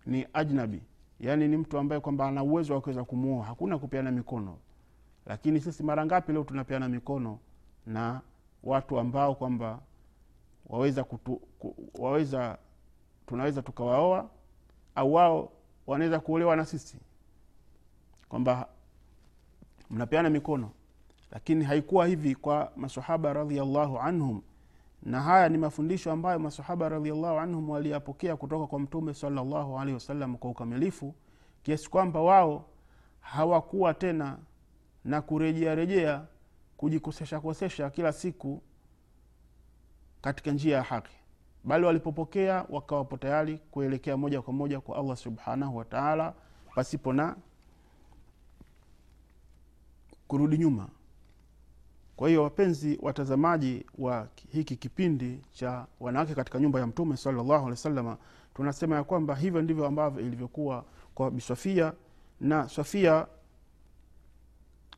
ni 0.07 0.27
ajnabi. 0.33 0.83
Yaani 1.21 1.49
ni 1.49 1.57
mtu 1.57 1.79
ambaye 1.79 2.01
kwamba 2.01 2.29
ana 2.29 2.43
uwezo 2.43 2.75
wa 2.75 2.81
kuweza 2.81 3.05
kumuoa 3.05 3.45
hakuna 3.45 3.79
kupeana 3.79 4.11
mikono. 4.11 4.57
Lakini 5.27 5.61
sisi 5.61 5.83
mara 5.83 6.07
ngapi 6.07 6.33
leo 6.33 6.45
tunapeana 6.45 6.89
mikono 6.89 7.39
na 7.87 8.21
watu 8.63 8.99
ambao 8.99 9.35
kwamba 9.35 9.81
waweza 10.67 11.05
kutu, 11.05 11.37
ku, 11.59 11.77
waweza 11.99 12.59
tunaweza 13.27 13.63
tukawaoa 13.63 14.31
au 14.95 15.15
wao 15.15 15.53
wanaweza 15.87 16.21
kuolewa 16.21 16.57
na 16.57 16.65
sisi? 16.65 16.99
Kwamba 18.29 18.69
mnapeana 19.91 20.31
mikono 20.31 20.71
lakini 21.37 21.65
haikuwa 21.65 22.07
hivi 22.07 22.35
kwa 22.35 22.73
masahaba 22.77 23.33
radiallahu 23.33 23.99
anhum. 23.99 24.43
Na 25.03 25.23
haya 25.23 25.49
ni 25.49 25.59
mafundisho 25.59 26.13
ambayo 26.13 26.39
masahaba 26.39 26.89
radiallahu 26.89 27.39
anhum 27.39 27.71
waliyapokea 27.71 28.37
kutoka 28.37 28.67
kwa 28.67 28.81
mtume 28.81 29.15
salllahu 29.15 29.79
alehi 29.79 29.95
wasallam 29.95 30.37
kwa 30.37 30.51
ukamilifu 30.51 31.15
kiasi 31.63 31.91
kwamba 31.91 32.21
wao 32.21 32.65
hawakuwa 33.21 33.95
tena 33.95 34.39
na 35.05 35.23
kurejea 35.23 35.75
rejea 35.75 36.27
kujikosesha 36.77 37.41
kosesha 37.41 37.91
kila 37.91 38.13
siku 38.13 38.63
katika 40.21 40.51
njia 40.51 40.77
ya 40.77 40.83
haki 40.83 41.17
bali 41.65 41.85
walipopokea 41.87 42.67
wakawapo 42.69 43.17
tayari 43.17 43.59
kuelekea 43.71 44.17
moja 44.17 44.43
kwa 44.43 44.53
moja 44.53 44.81
kwa 44.81 44.97
allah 44.99 45.17
subhanahu 45.17 45.77
wataala 45.77 46.35
pasipo 46.75 47.13
na 47.13 47.37
kurudi 50.29 50.59
nyuma 50.59 50.89
kwa 52.17 52.29
hiyo 52.29 52.43
wapenzi 52.43 52.99
watazamaji 53.03 53.87
wa 53.99 54.29
hiki 54.49 54.77
kipindi 54.77 55.41
cha 55.53 55.87
wanawake 56.01 56.35
katika 56.35 56.59
nyumba 56.59 56.81
ya 56.81 56.87
mtume 56.87 57.17
salllahu 57.17 57.53
alehi 57.53 57.71
wasalama 57.71 58.17
tunasema 58.55 58.97
ya 58.97 59.05
kwamba 59.05 59.35
hivyo 59.35 59.63
ndivyo 59.63 59.87
ambavyo 59.87 60.23
ilivyokuwa 60.23 60.85
kwa 61.15 61.31
bisafia 61.31 61.93
na 62.41 62.69
swafia 62.69 63.27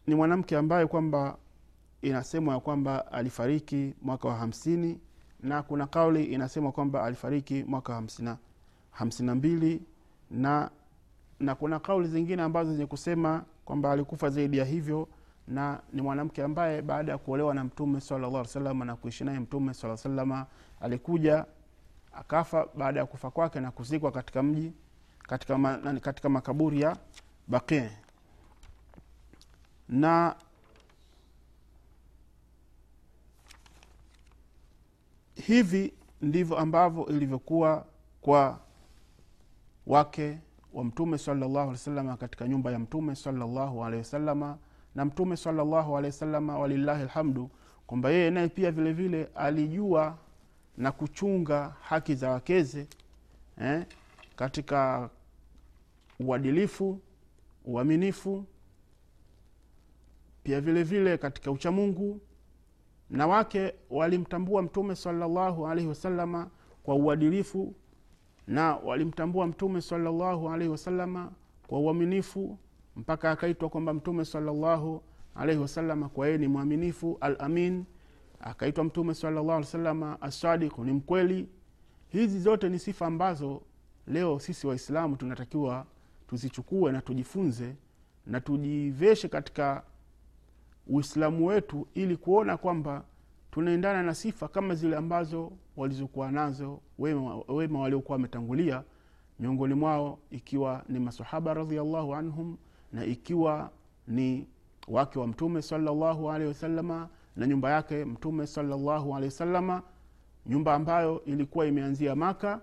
ni 0.07 0.15
mwanamke 0.15 0.57
ambaye 0.57 0.87
kwamba 0.87 1.37
inasemwa 2.03 2.55
ya 2.55 2.61
kwamba 2.61 3.13
alifariki 3.13 3.95
mwaka 4.03 4.29
wa 4.29 4.35
hamsini 4.35 5.01
na 5.41 5.63
kuna 5.63 5.87
kauli 5.87 6.25
inasemwa 6.25 6.73
kwamba 6.73 7.05
alifariki 7.05 7.65
mwaka 7.65 7.93
wa 7.93 8.03
hamsini 8.91 9.27
na 9.27 9.35
mbili 9.35 9.83
na 10.31 10.71
na 11.41 11.55
kuna 11.55 11.79
kauli 11.79 12.09
zingine 12.09 12.43
ambazo 12.43 12.73
zenye 12.73 12.87
kusema 12.87 13.45
kwamba 13.65 13.93
alikufa 13.93 14.31
zaidi 14.31 14.59
ya 14.59 14.65
hivyo 14.65 15.09
na 15.49 15.81
ni 15.93 16.03
mwanamke 16.03 16.43
ambaye 16.43 16.83
baada 16.83 17.13
ya 17.13 17.19
kuolewa 17.19 17.55
na 17.55 17.65
mtume 17.65 18.01
salama 18.01 18.85
na 18.85 18.97
kuishi 18.97 19.25
naye 19.25 19.39
mtume 19.41 19.75
saa 19.75 19.97
salama 19.97 20.47
alikuja 20.81 21.47
akafa. 22.13 22.69
Baada 22.75 23.01
ya 23.01 23.07
kufa 23.07 23.31
kwake 23.31 23.61
na 23.61 23.71
kuzikwa 23.71 24.13
katika 24.13 24.43
mji 24.43 24.73
katika, 25.23 25.59
ma, 25.59 25.79
katika 26.01 26.29
makaburi 26.29 26.81
ya 26.81 26.97
baqi. 27.49 27.83
Na 29.89 30.37
hivi 35.35 35.95
ndivyo 36.23 36.59
ambavyo 36.59 37.07
ilivyokuwa 37.07 37.87
kwa 38.21 38.61
wake 39.87 40.39
wa 40.73 40.85
mtume 40.85 41.19
salllahu 41.19 41.59
alehi 41.59 41.71
wasalama 41.73 42.17
katika 42.17 42.49
nyumba 42.49 42.73
ya 42.73 42.79
mtume 42.79 43.15
salllahu 43.17 43.85
alehi 43.85 43.99
wasalama 43.99 44.59
na 44.99 45.05
mtume 45.05 45.37
salllahu 45.37 45.97
alehi 45.97 46.13
wasalama 46.13 46.59
walillahi 46.59 47.05
lhamdu 47.05 47.51
kwamba 47.87 48.11
yeye 48.11 48.31
naye 48.31 48.49
pia 48.49 48.71
vile 48.71 48.93
vile 48.93 49.29
alijua 49.35 50.19
na 50.77 50.93
kuchunga 50.93 51.75
haki 51.81 52.15
za 52.15 52.31
wakeze 52.31 52.87
eh, 53.61 53.87
katika 54.37 55.11
uadilifu 56.21 57.01
uaminifu 57.65 58.45
pia 60.43 60.61
vile 60.61 60.83
vile 60.83 61.19
katika 61.19 61.51
uchamungu. 61.51 62.21
Na 63.11 63.27
wake 63.27 63.75
walimtambua 63.91 64.63
mtume 64.63 64.95
salallahu 64.97 65.67
alaihi 65.67 65.89
wasalama 65.89 66.51
kwa 66.83 66.95
uadilifu 66.95 67.75
na 68.47 68.77
walimtambua 68.77 69.47
mtume 69.47 69.81
salallahu 69.81 70.49
alaihi 70.51 70.71
wasalama 70.71 71.33
kwa 71.67 71.79
uaminifu 71.81 72.59
mpaka 72.99 73.31
akaitwa 73.31 73.69
kwamba 73.69 73.95
mtume 73.95 74.25
salallahu 74.25 75.03
alaihi 75.35 75.61
wasalama 75.63 76.09
kwa 76.09 76.27
yeye 76.27 76.39
ni 76.39 76.49
mwaminifu 76.49 77.19
al 77.21 77.37
amin 77.39 77.85
akaitwa 78.41 78.85
mtume 78.85 79.15
salallahu 79.15 79.51
alih 79.53 79.65
wasalama 79.65 80.23
asadiku 80.23 80.85
ni 80.85 80.93
mkweli. 80.93 81.49
Hizi 82.09 82.41
zote 82.41 82.69
ni 82.69 82.79
sifa 82.79 83.07
ambazo 83.07 83.63
leo 84.07 84.39
sisi 84.39 84.67
waislamu 84.67 85.17
tunatakiwa 85.17 85.87
tuzichukue 86.29 86.93
na 86.93 87.01
tujifunze 87.01 87.77
na 88.27 88.41
tujiveshe 88.41 89.29
katika 89.29 89.83
uislamu 90.87 91.47
wetu 91.47 91.87
ili 91.95 92.17
kuona 92.17 92.57
kwamba 92.57 93.05
tunaendana 93.51 94.03
na 94.03 94.15
sifa 94.15 94.49
kama 94.49 94.75
zile 94.75 94.97
ambazo 94.97 95.53
walizokuwa 95.77 96.31
nazo 96.31 96.81
wema, 96.99 97.37
wema 97.49 97.81
waliokuwa 97.81 98.17
wametangulia 98.17 98.83
miongoni 99.41 99.75
mwao 99.75 100.19
ikiwa 100.31 100.85
ni 100.89 100.99
masahaba 100.99 101.55
radiallahu 101.55 102.15
anhum 102.15 102.57
na 102.93 103.05
ikiwa 103.05 103.71
ni 104.09 104.47
wake 104.89 105.19
wa 105.19 105.27
mtume 105.27 105.63
salllahu 105.63 106.31
alehi 106.33 106.49
wasalama 106.49 107.09
na 107.37 107.47
nyumba 107.47 107.71
yake 107.71 108.05
mtume 108.05 108.47
salllahu 108.47 109.17
alehi 109.17 109.25
wasalama 109.33 109.83
nyumba 110.47 110.75
ambayo 110.75 111.25
ilikuwa 111.25 111.67
imeanzia 111.67 112.15
maka 112.15 112.61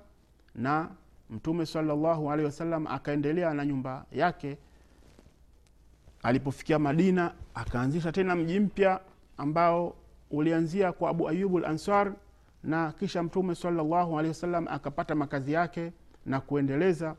na 0.55 0.89
mtume 1.29 1.65
salllahu 1.65 2.31
alehi 2.31 2.45
wasallam 2.45 2.87
akaendelea 2.87 3.53
na 3.53 3.65
nyumba 3.65 4.05
yake. 4.11 4.57
Alipofikia 6.23 6.79
madina 6.79 7.33
akaanzisha 7.53 8.11
tena 8.11 8.35
mji 8.35 8.59
mpya 8.59 8.99
ambao 9.37 9.95
ulianzia 10.31 10.91
kwa 10.91 11.09
abu 11.09 11.29
ayubu 11.29 11.59
lansar 11.59 12.13
na 12.63 12.91
kisha 12.91 13.23
mtume 13.23 13.55
salllahu 13.55 14.19
alehi 14.19 14.27
wasallam 14.29 14.67
akapata 14.67 15.15
makazi 15.15 15.53
yake 15.53 15.91
na 16.25 16.41
kuendeleza 16.41 17.15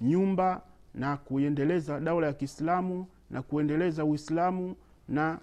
nyumba 0.00 0.62
na 0.98 1.16
kuiendeleza 1.16 2.00
daula 2.00 2.26
ya 2.26 2.32
kiislamu 2.32 3.06
na 3.30 3.42
kuendeleza 3.42 4.04
uislamu 4.04 4.76
na 5.08 5.38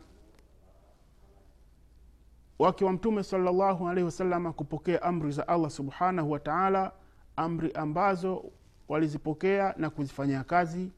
wake 2.60 2.86
wa 2.86 2.91
mtume 2.91 3.24
salllahu 3.24 3.89
alaihi 3.89 4.06
wasalama 4.06 4.54
kupokea 4.54 5.02
amri 5.02 5.32
za 5.32 5.48
allah 5.48 5.70
subhanahu 5.72 6.32
wa 6.32 6.39
taala 6.39 6.91
amri 7.36 7.72
ambazo 7.72 8.46
walizipokea 8.88 9.74
na 9.78 9.89
kuzifanyia 9.89 10.44
kazi 10.44 10.91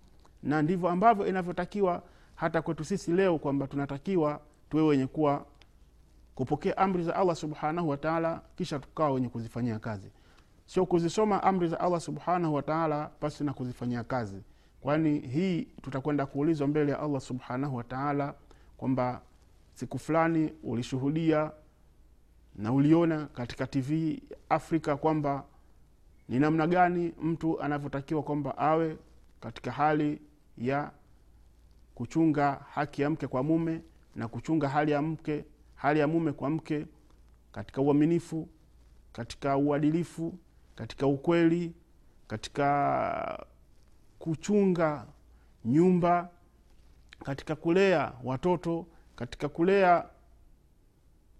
na 0.43 0.61
ndivyo 0.61 0.89
ambavyo 0.89 1.27
inavyotakiwa 1.27 2.03
hata 2.35 2.61
kwetu 2.61 2.83
sisi 2.85 3.11
leo 3.11 3.39
kwamba 3.39 3.67
tunatakiwa 3.67 4.39
tuwe 4.69 4.83
wenye 4.83 5.07
kuwa 5.07 5.45
kupokea 6.35 6.77
amri 6.77 7.03
za 7.03 7.15
allah 7.15 7.35
subhanahu 7.35 7.89
wataala 7.89 8.41
kisha 8.55 8.79
tukawa 8.79 9.11
wenye 9.11 9.29
kuzifanyia 9.29 9.79
kazi 9.79 10.11
sio 10.67 10.85
kuzisoma 10.85 11.43
amri 11.43 11.67
za 11.67 11.79
allah 11.79 11.99
subhanahu 12.01 12.53
wataala 12.53 13.05
pasi 13.19 13.43
na 13.43 13.53
kuzifanyia 13.53 14.03
kazi. 14.03 14.41
Kwani 14.81 15.19
hii 15.19 15.61
tutakwenda 15.81 16.25
kuulizwa 16.25 16.67
mbele 16.67 16.91
ya 16.91 16.99
allah 16.99 17.21
subhanahu 17.21 17.75
wataala 17.75 18.35
kwamba 18.77 19.21
siku 19.73 19.99
fulani 19.99 20.53
ulishuhudia 20.63 21.51
na 22.55 22.73
uliona 22.73 23.25
katika 23.25 23.67
tv 23.67 24.21
afrika 24.49 24.95
kwamba 24.97 25.43
ni 26.29 26.39
namna 26.39 26.67
gani 26.67 27.13
mtu 27.21 27.61
anavyotakiwa 27.61 28.23
kwamba 28.23 28.57
awe 28.57 28.97
katika 29.39 29.71
hali 29.71 30.21
ya 30.57 30.91
kuchunga 31.95 32.51
haki 32.73 33.01
ya 33.01 33.09
mke 33.09 33.27
kwa 33.27 33.43
mume 33.43 33.81
na 34.15 34.27
kuchunga 34.27 34.69
hali 34.69 34.91
ya 34.91 35.01
mke 35.01 35.45
hali 35.75 35.99
ya 35.99 36.07
mume 36.07 36.31
kwa 36.31 36.49
mke 36.49 36.85
katika 37.51 37.81
uaminifu 37.81 38.47
katika 39.13 39.57
uadilifu 39.57 40.33
katika 40.77 41.07
ukweli 41.07 41.73
katika 42.27 43.45
kuchunga 44.19 45.05
nyumba 45.65 46.29
katika 47.23 47.55
kulea 47.55 48.13
watoto 48.23 48.85
katika 49.15 49.49
kulea 49.49 50.05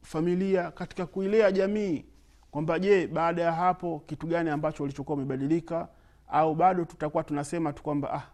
familia 0.01 0.71
katika 0.71 1.05
kuilea 1.05 1.51
jamii. 1.51 2.05
Kwamba 2.51 2.79
je 2.79 3.07
baada 3.07 3.41
ya 3.41 3.51
hapo 3.51 4.03
kitu 4.05 4.27
gani 4.27 4.49
ambacho 4.49 4.83
ulichokuwa 4.83 5.17
umebadilika? 5.17 5.87
Au 6.27 6.55
bado 6.55 6.85
tutakuwa 6.85 7.23
tunasema 7.23 7.73
tu 7.73 7.83
kwamba 7.83 8.13
ah, 8.13 8.27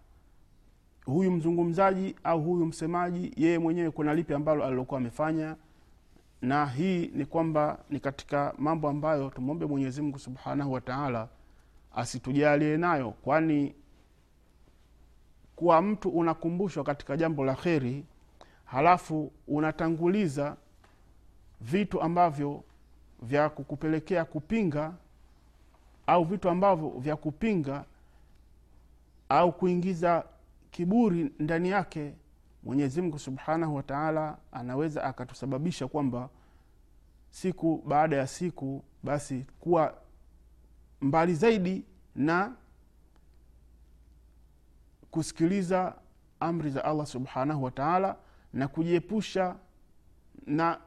huyu 1.05 1.31
mzungumzaji 1.31 2.15
au 2.23 2.41
huyu 2.41 2.65
msemaji 2.65 3.31
yeye 3.37 3.59
mwenyewe 3.59 3.91
kuna 3.91 4.13
lipi 4.13 4.33
ambalo 4.33 4.65
alilokuwa 4.65 4.99
amefanya 4.99 5.55
na 6.43 6.65
hii 6.65 7.07
ni 7.07 7.25
kwamba 7.25 7.79
ni 7.89 7.99
katika 7.99 8.53
mambo 8.57 8.89
ambayo 8.89 9.29
tumwombe 9.29 9.65
mwenyezi 9.65 10.01
mungu 10.01 10.19
subhanahu 10.19 10.71
wataala 10.73 11.27
asitujalie 11.95 12.77
nayo 12.77 13.11
kwani 13.11 13.75
kuwa 15.55 15.81
mtu 15.81 16.09
unakumbushwa 16.09 16.83
katika 16.83 17.17
jambo 17.17 17.45
la 17.45 17.55
kheri 17.55 18.05
halafu 18.65 19.31
unatanguliza 19.47 20.55
vitu 21.61 22.01
ambavyo 22.01 22.63
vya 23.21 23.49
kukupelekea 23.49 24.25
kupinga 24.25 24.93
au 26.07 26.23
vitu 26.23 26.49
ambavyo 26.49 26.89
vya 26.89 27.15
kupinga 27.15 27.85
au 29.29 29.51
kuingiza 29.51 30.25
kiburi 30.71 31.31
ndani 31.39 31.69
yake 31.69 32.13
mwenyezi 32.63 33.01
mungu 33.01 33.19
subhanahu 33.19 33.75
wataala 33.75 34.37
anaweza 34.51 35.03
akatusababisha 35.03 35.87
kwamba 35.87 36.29
siku 37.29 37.83
baada 37.87 38.15
ya 38.15 38.27
siku 38.27 38.83
basi 39.03 39.45
kuwa 39.59 39.95
mbali 41.01 41.35
zaidi 41.35 41.85
na 42.15 42.55
kusikiliza 45.11 45.95
amri 46.39 46.69
za 46.69 46.85
allah 46.85 47.05
subhanahu 47.05 47.63
wataala 47.63 48.15
na 48.53 48.67
kujiepusha 48.67 49.55
na 50.45 50.79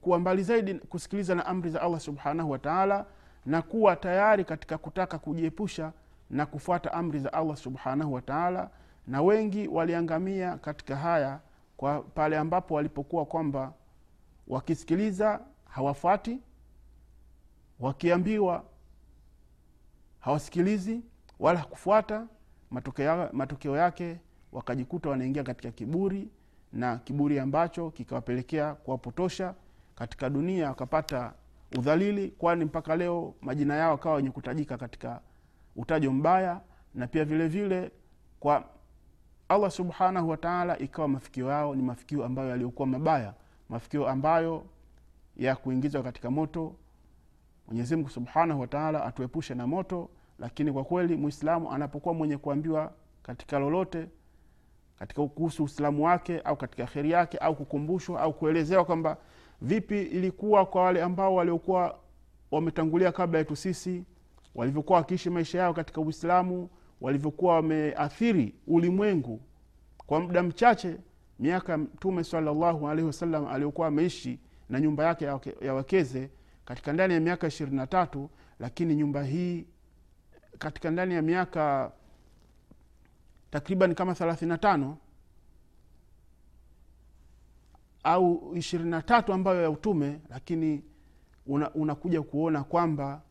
kuwa 0.00 0.18
mbali 0.18 0.42
zaidi 0.42 0.74
kusikiliza 0.74 1.34
na 1.34 1.46
amri 1.46 1.70
za 1.70 1.82
allah 1.82 2.00
subhanahu 2.00 2.50
wataala 2.50 3.06
na 3.46 3.62
kuwa 3.62 3.96
tayari 3.96 4.44
katika 4.44 4.78
kutaka 4.78 5.18
kujiepusha 5.18 5.92
na 6.30 6.46
kufuata 6.46 6.92
amri 6.92 7.18
za 7.18 7.32
allah 7.32 7.56
subhanahu 7.56 8.12
wataala 8.12 8.70
na 9.08 9.22
wengi 9.22 9.68
waliangamia 9.68 10.56
katika 10.58 10.96
haya 10.96 11.40
kwa 11.76 12.02
pale 12.02 12.38
ambapo 12.38 12.74
walipokuwa 12.74 13.26
kwamba 13.26 13.72
wakisikiliza 14.48 15.40
hawafuati 15.64 16.38
wakiambiwa 17.80 18.64
hawasikilizi 20.20 21.00
wala 21.38 21.64
kufuata 21.64 22.26
matokeo, 22.70 23.76
yake 23.76 24.20
wakajikuta 24.52 25.08
wanaingia 25.10 25.42
katika 25.42 25.70
kiburi 25.70 26.28
na 26.72 26.96
kiburi 26.96 27.38
ambacho 27.38 27.90
kikawapelekea 27.90 28.74
kuwapotosha 28.74 29.54
katika 29.94 30.30
dunia 30.30 30.68
wakapata 30.68 31.32
udhalili 31.78 32.28
kwani 32.28 32.64
mpaka 32.64 32.96
leo 32.96 33.34
majina 33.42 33.74
yao 33.76 33.94
akawa 33.94 34.14
wenye 34.14 34.30
kutajika 34.30 34.78
katika 34.78 35.20
utajo 35.76 36.12
mbaya 36.12 36.60
na 36.94 37.06
pia 37.06 37.24
vile 37.24 37.48
vile 37.48 37.90
kwa 38.40 38.64
allah 39.48 39.70
subhanahu 39.70 40.28
wataala 40.28 40.78
ikawa 40.78 41.08
mafikio 41.08 41.48
yao 41.50 41.74
ni 41.74 41.82
mafikio 41.82 42.24
ambayo 42.24 42.48
yaliyokuwa 42.48 42.86
mabaya 42.88 43.34
mafikio 43.68 44.08
ambayo 44.08 44.64
ya 45.36 45.56
kuingizwa 45.56 46.02
katika 46.02 46.30
moto. 46.30 46.74
Mwenyezimngu 47.66 48.08
subhanahu 48.08 48.60
wataala 48.60 49.04
atuepushe 49.04 49.54
na 49.54 49.66
moto 49.66 50.08
lakini 50.38 50.72
kwa 50.72 50.84
kweli 50.84 51.16
mwislamu 51.16 51.72
anapokuwa 51.72 52.14
mwenye 52.14 52.36
kuambiwa 52.36 52.92
katika 53.22 53.58
lolote 53.58 54.08
katika 54.98 55.26
kuhusu 55.26 55.62
uislamu 55.62 56.04
wake 56.04 56.40
au 56.40 56.56
katika 56.56 56.86
kheri 56.86 57.10
yake 57.10 57.38
au 57.38 57.56
kukumbushwa 57.56 58.20
au 58.20 58.32
kuelezewa 58.32 58.84
kwamba 58.84 59.16
vipi 59.62 60.02
ilikuwa 60.02 60.66
kwa 60.66 60.82
wale 60.82 61.02
ambao 61.02 61.34
waliokuwa 61.34 61.98
wametangulia 62.50 63.12
kabla 63.12 63.38
yetu 63.38 63.56
sisi 63.56 64.04
walivyokuwa 64.54 64.98
wakiishi 64.98 65.30
maisha 65.30 65.58
yao 65.58 65.74
katika 65.74 66.00
uislamu 66.00 66.68
walivyokuwa 67.00 67.54
wameathiri 67.54 68.54
ulimwengu 68.66 69.40
kwa 70.06 70.20
muda 70.20 70.42
mchache 70.42 70.96
miaka 71.38 71.78
mtume 71.78 72.24
salallahu 72.24 72.88
alaihi 72.88 73.06
wasallam 73.06 73.46
aliyokuwa 73.46 73.88
ameishi 73.88 74.38
na 74.68 74.80
nyumba 74.80 75.04
yake 75.04 75.24
ya 75.24 75.34
wake- 75.34 76.28
katika 76.64 76.92
ndani 76.92 77.14
ya 77.14 77.20
miaka 77.20 77.46
ishirini 77.46 77.76
na 77.76 77.86
tatu 77.86 78.30
lakini 78.60 78.94
nyumba 78.96 79.22
hii 79.24 79.66
katika 80.58 80.90
ndani 80.90 81.14
ya 81.14 81.22
miaka 81.22 81.92
takriban 83.50 83.94
kama 83.94 84.14
thelathini 84.14 84.48
na 84.48 84.58
tano 84.58 84.98
au 88.02 88.52
ishirini 88.56 88.90
na 88.90 89.02
tatu 89.02 89.32
ambayo 89.32 89.62
ya 89.62 89.70
utume 89.70 90.20
lakini 90.30 90.82
una- 91.46 91.70
unakuja 91.74 92.22
kuona 92.22 92.64
kwamba 92.64 93.22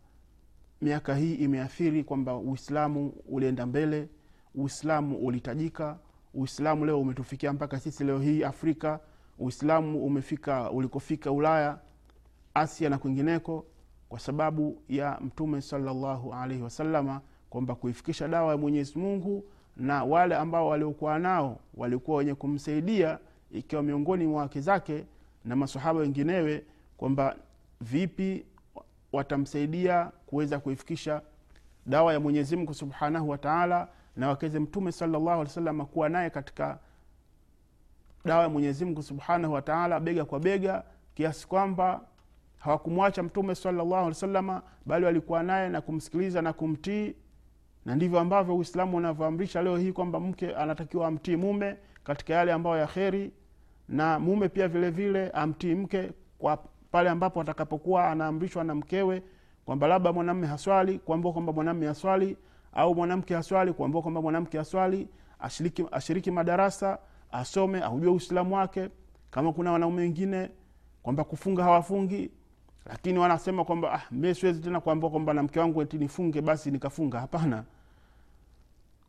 miaka 0.81 1.15
hii 1.15 1.33
imeathiri 1.33 2.03
kwamba 2.03 2.35
uislamu 2.37 3.13
ulienda 3.29 3.65
mbele 3.65 4.09
uislamu 4.55 5.17
ulitajika 5.17 5.97
uislamu 6.33 6.85
leo 6.85 7.01
umetufikia 7.01 7.53
mpaka 7.53 7.79
sisi 7.79 8.03
leo 8.03 8.19
hii 8.19 8.43
afrika 8.43 8.99
uislamu 9.39 10.05
umefika 10.05 10.71
ulikofika 10.71 11.31
ulaya 11.31 11.79
asia 12.53 12.89
na 12.89 12.97
kwingineko 12.97 13.65
kwa 14.09 14.19
sababu 14.19 14.81
ya 14.89 15.19
mtume 15.21 15.61
salallahu 15.61 16.33
alaihi 16.33 16.63
wasalama 16.63 17.21
kwamba 17.49 17.75
kuifikisha 17.75 18.27
dawa 18.27 18.51
ya 18.51 18.57
mwenyezi 18.57 18.99
mungu 18.99 19.43
na 19.77 20.03
wale 20.03 20.35
ambao 20.35 20.67
waliokuwa 20.67 21.19
nao 21.19 21.59
walikuwa 21.73 22.17
wenye 22.17 22.35
kumsaidia 22.35 23.19
ikiwa 23.51 23.83
miongoni 23.83 24.27
mwa 24.27 24.41
wake 24.41 24.61
zake 24.61 25.05
na 25.45 25.55
masahaba 25.55 25.99
wenginewe 25.99 26.65
kwamba 26.97 27.35
vipi 27.81 28.45
watamsaidia 29.13 30.11
kuweza 30.25 30.59
kuifikisha 30.59 31.21
dawa 31.85 32.13
ya 32.13 32.19
mwenyezi 32.19 32.55
mungu 32.55 32.73
subhanahu 32.73 33.29
wataala 33.29 33.87
na 34.15 34.27
wakeze 34.29 34.59
mtume 34.59 34.91
salllahu 34.91 35.29
alih 35.29 35.39
wasallam 35.43 35.85
kuwa 35.85 36.09
naye 36.09 36.29
katika 36.29 36.79
dawa 38.25 38.43
ya 38.43 38.49
mwenyezi 38.49 38.85
mungu 38.85 39.03
subhanahu 39.03 39.53
wataala 39.53 39.99
bega 39.99 40.25
kwa 40.25 40.39
bega 40.39 40.83
kiasi 41.15 41.47
kwamba 41.47 42.01
hawakumwacha 42.57 43.23
mtume 43.23 43.55
salllahu 43.55 43.95
alih 43.95 44.07
wasalama 44.07 44.61
bali 44.85 45.05
walikuwa 45.05 45.43
naye 45.43 45.69
na 45.69 45.81
kumsikiliza 45.81 46.41
na 46.41 46.53
kumtii. 46.53 47.15
Na 47.85 47.95
ndivyo 47.95 48.19
ambavyo 48.19 48.57
uislamu 48.57 48.97
unavyoamrisha 48.97 49.61
leo 49.61 49.77
hii 49.77 49.91
kwamba 49.91 50.19
mke 50.19 50.55
anatakiwa 50.55 51.07
amtii 51.07 51.35
mume 51.35 51.77
katika 52.03 52.33
yale 52.33 52.51
ambayo 52.53 52.77
ya 52.77 52.87
kheri 52.87 53.31
na 53.89 54.19
mume 54.19 54.49
pia 54.49 54.67
vile 54.67 54.89
vile 54.89 55.29
amtii 55.29 55.75
mke 55.75 56.11
kwa 56.39 56.63
pale 56.91 57.09
ambapo 57.09 57.41
atakapokuwa 57.41 58.11
anaamrishwa 58.11 58.63
na 58.63 58.75
mkewe 58.75 59.23
kwamba 59.65 59.87
labda 59.87 60.13
mwanamme 60.13 60.47
haswali 60.47 60.99
kuambua 60.99 61.33
kwamba 61.33 61.53
mwanamme 61.53 61.87
haswali 61.87 62.37
au 62.73 62.95
mwanamke 62.95 63.35
haswali 63.35 63.73
kuambua 63.73 64.01
kwamba 64.01 64.21
mwanamke 64.21 64.57
haswali 64.57 65.07
ashiriki, 65.39 65.85
ashiriki 65.91 66.31
madarasa 66.31 66.99
asome 67.31 67.81
aujue 67.81 68.11
uislamu 68.11 68.55
wake 68.55 68.89
kama 69.31 69.53
kuna 69.53 69.71
wanaume 69.71 70.01
wengine 70.01 70.49
kwamba 71.03 71.23
kufunga 71.23 71.63
hawafungi 71.63 72.31
lakini 72.85 73.19
wanasema 73.19 73.65
kwamba 73.65 73.93
ah, 73.93 74.01
mi 74.11 74.35
siwezi 74.35 74.61
tena 74.61 74.79
kuambua 74.81 75.09
kwamba 75.09 75.33
na 75.33 75.43
mke 75.43 75.59
wangu 75.59 75.81
eti 75.81 75.97
nifunge 75.97 76.41
basi 76.41 76.71
nikafunga. 76.71 77.19
Hapana. 77.19 77.63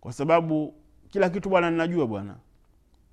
Kwa 0.01 0.13
sababu 0.13 0.75
kila 1.11 1.31
kitu 1.31 1.49
bwana 1.49 1.71
ninajua 1.71 2.07
bwana. 2.07 2.37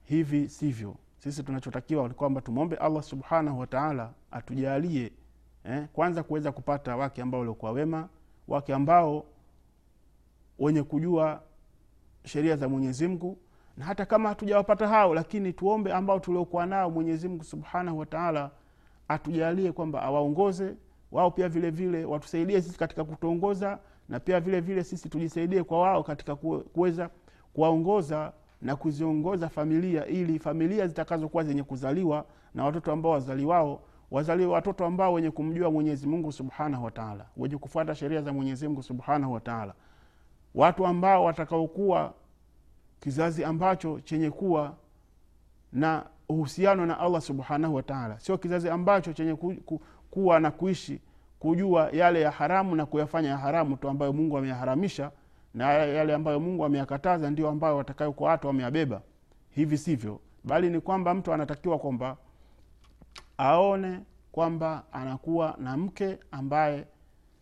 Hivi 0.04 0.50
sivyo 0.50 0.96
sisi 1.26 1.44
tunachotakiwa 1.44 2.10
kwamba 2.10 2.42
tumwombe 2.42 2.76
allah 2.76 3.04
subhanahu 3.04 3.60
wataala 3.60 4.14
atujalie 4.32 5.12
eh, 5.64 5.88
kwanza 5.94 6.24
kuweza 6.24 6.52
kupata 6.52 6.96
wake 6.96 7.22
ambao 7.22 7.40
waliokuwa 7.40 7.72
wema 7.72 8.10
wake 8.48 8.74
ambao 8.74 9.26
wenye 10.60 10.84
kujua 10.84 11.42
sheria 12.26 12.56
za 12.56 12.70
mwenyezi 12.70 13.08
mungu 13.08 13.38
na 13.78 13.86
hata 13.86 14.06
kama 14.06 14.30
hatujawapata 14.30 14.88
hao 14.88 15.14
lakini 15.14 15.54
tuombe 15.54 15.94
ambao 15.94 16.20
tuliokuwa 16.20 16.66
nao 16.66 16.92
mwenyezi 16.92 17.28
mungu 17.28 17.44
subhanahu 17.44 18.00
wataala 18.00 18.52
atujalie 19.08 19.72
kwamba 19.72 20.02
awaongoze. 20.02 20.76
Wao 21.12 21.32
pia 21.32 21.50
vile 21.50 21.70
vile 21.70 22.06
watusaidie 22.06 22.62
sisi 22.62 22.80
katika 22.80 23.04
kutuongoza 23.04 23.80
na 24.10 24.20
pia 24.20 24.40
vile 24.40 24.62
vile 24.62 24.84
sisi 24.84 25.10
tujisaidie 25.10 25.64
kwa 25.64 25.82
wao 25.82 26.04
katika 26.04 26.36
kuweza 26.74 27.10
kuwaongoza 27.54 28.34
na 28.62 28.76
kuziongoza 28.76 29.50
familia 29.50 30.06
ili 30.06 30.40
familia 30.40 30.88
zitakazokuwa 30.88 31.44
zenye 31.44 31.64
kuzaliwa 31.64 32.26
na 32.54 32.66
watoto 32.66 32.92
ambao 32.92 33.12
wazaliwao 33.12 33.82
wazaliwe 34.12 34.50
watoto 34.54 34.86
ambao 34.86 35.14
wenye 35.14 35.32
kumjua 35.32 35.72
mwenyezi 35.72 36.08
mungu 36.08 36.32
subhanahu 36.32 36.86
wataala 36.86 37.26
wenye 37.38 37.58
kufuata 37.58 37.96
sheria 37.96 38.22
za 38.22 38.34
mwenyezi 38.34 38.68
mungu 38.68 38.84
subhanahu 38.84 39.34
wataala 39.34 39.74
watu 40.56 40.86
ambao 40.86 41.24
watakaokuwa 41.24 42.14
kizazi 43.00 43.44
ambacho 43.44 44.00
chenye 44.00 44.32
kuwa 44.32 44.76
na 45.74 46.06
uhusiano 46.30 46.86
na 46.86 47.00
allah 47.00 47.22
subhanahu 47.22 47.76
wataala 47.76 48.20
sio 48.20 48.38
kizazi 48.38 48.70
ambacho 48.70 49.14
chenye 49.14 49.36
ku, 49.36 49.54
ku, 49.66 49.82
kuwa 50.12 50.40
na 50.40 50.52
kuishi 50.52 51.02
kujua 51.40 51.90
yale 51.92 52.22
ya 52.22 52.32
haramu 52.32 52.76
na 52.76 52.86
kuyafanya 52.86 53.30
ya 53.30 53.38
haramu 53.38 53.78
tu 53.78 53.90
ambayo 53.90 54.14
mungu 54.14 54.38
ameyaharamisha 54.38 55.12
na 55.56 55.74
yale 55.74 56.14
ambayo 56.14 56.40
mungu 56.40 56.66
ameyakataza 56.66 57.30
ndio 57.30 57.50
ambayo 57.50 57.78
watakayokuwa 57.78 58.30
watu 58.30 58.48
wameyabeba. 58.48 59.02
Hivi 59.50 59.78
sivyo. 59.78 60.20
Bali 60.44 60.70
ni 60.70 60.80
kwamba 60.82 61.14
mtu 61.14 61.34
anatakiwa 61.34 61.80
kwamba 61.80 62.18
aone 63.38 64.00
kwamba 64.32 64.84
anakuwa 64.92 65.56
na 65.60 65.78
mke 65.78 66.20
ambaye 66.32 66.88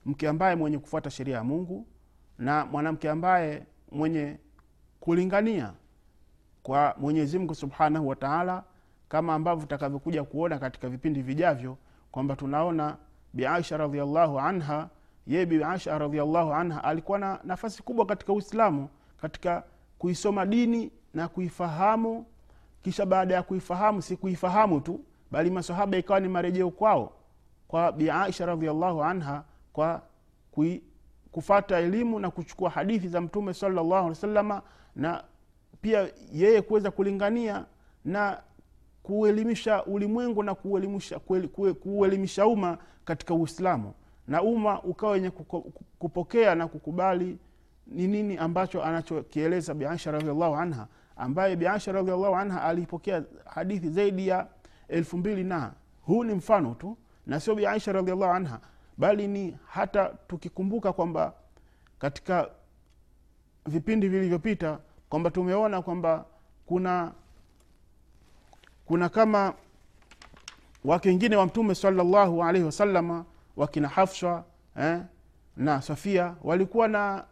mke 0.05 0.27
ambaye 0.29 0.55
mwenye 0.55 0.77
kufuata 0.79 1.09
sheria 1.09 1.35
ya 1.35 1.43
mungu 1.43 1.87
na 2.37 2.65
mwanamke 2.65 3.09
ambaye 3.09 3.63
mwenye 3.91 4.37
kulingania 4.99 5.73
kwa 6.63 6.95
mwenyezi 6.97 7.39
mungu 7.39 7.55
subhanahu 7.55 8.07
wataala 8.07 8.63
kama 9.09 9.33
ambavyo 9.33 9.61
tutakavyokuja 9.61 10.23
kuona 10.23 10.59
katika 10.59 10.89
vipindi 10.89 11.21
vijavyo 11.21 11.77
kwamba 12.11 12.35
tunaona 12.35 12.97
biaisha 13.33 13.77
radiallahu 13.77 14.39
anha 14.39 14.89
yeye 15.27 15.45
bibi 15.45 15.63
aisha 15.63 15.97
radiallahu 15.97 16.53
anha 16.53 16.83
alikuwa 16.83 17.19
na 17.19 17.39
nafasi 17.43 17.83
kubwa 17.83 18.05
katika 18.05 18.33
uislamu 18.33 18.89
katika 19.21 19.63
kuisoma 19.97 20.45
dini 20.45 20.91
na 21.13 21.27
kuifahamu. 21.27 22.25
Kisha 22.81 23.05
baada 23.05 23.33
ya 23.35 23.43
kuifahamu 23.43 24.01
si 24.01 24.17
kuifahamu 24.17 24.81
tu 24.81 24.99
bali 25.31 25.51
masahaba 25.51 25.97
ikawa 25.97 26.19
ni 26.19 26.27
marejeo 26.27 26.71
kwao 26.71 27.13
kwa 27.67 27.91
bi 27.91 28.09
aisha 28.09 28.51
anha 29.03 29.43
kwa 29.73 30.01
kui, 30.51 30.83
kufata 31.31 31.79
elimu 31.79 32.19
na 32.19 32.31
kuchukua 32.31 32.69
hadithi 32.69 33.07
za 33.07 33.21
mtume 33.21 33.53
salllahu 33.53 33.93
alih 33.95 34.09
wasalama 34.09 34.61
na 34.95 35.23
pia 35.81 36.09
yeye 36.33 36.61
kuweza 36.61 36.91
kulingania 36.91 37.65
na 38.05 38.41
kuelimisha 39.03 39.83
ulimwengu 39.85 40.43
na 40.43 40.55
kuelimisha, 40.55 41.19
kuelimisha 41.83 42.47
umma 42.47 42.77
katika 43.05 43.33
uislamu 43.33 43.93
na 44.27 44.41
umma 44.41 44.81
ukawa 44.81 45.11
wenye 45.11 45.29
kupokea 45.99 46.55
na 46.55 46.67
kukubali 46.67 47.37
ni 47.87 48.07
nini 48.07 48.37
ambacho 48.37 48.83
anachokieleza 48.83 49.73
biaisha 49.73 50.11
radiallahu 50.11 50.55
anha 50.55 50.87
ambaye 51.15 51.55
biaisha 51.55 51.91
radiallahu 51.91 52.35
anha 52.35 52.63
alipokea 52.63 53.23
hadithi 53.45 53.89
zaidi 53.89 54.27
ya 54.27 54.47
elfu 54.87 55.17
mbili 55.17 55.43
na 55.43 55.73
huu 56.01 56.23
ni 56.23 56.33
mfano 56.33 56.73
tu 56.75 56.97
na 57.27 57.39
sio 57.39 57.55
biaisha 57.55 57.91
radiallahu 57.91 58.33
anha 58.33 58.59
bali 58.97 59.27
ni 59.27 59.57
hata 59.67 60.05
tukikumbuka 60.27 60.93
kwamba 60.93 61.33
katika 61.99 62.49
vipindi 63.65 64.07
vilivyopita 64.09 64.79
kwamba 65.09 65.31
tumeona 65.31 65.81
kwamba 65.81 66.25
kuna 66.65 67.11
kuna 68.85 69.09
kama 69.09 69.53
wake 70.85 71.09
wengine 71.09 71.35
wa 71.35 71.45
mtume 71.45 71.75
salallahu 71.75 72.43
alaihi 72.43 72.65
wasalama 72.65 73.25
wakina 73.57 73.87
hafsha 73.87 74.43
eh, 74.79 75.01
na 75.57 75.81
safia 75.81 76.35
walikuwa 76.43 76.87
na 76.87 77.25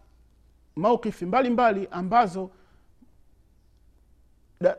maukifi 0.76 1.26
mbalimbali 1.26 1.88
ambazo 1.92 2.52
da, 4.62 4.78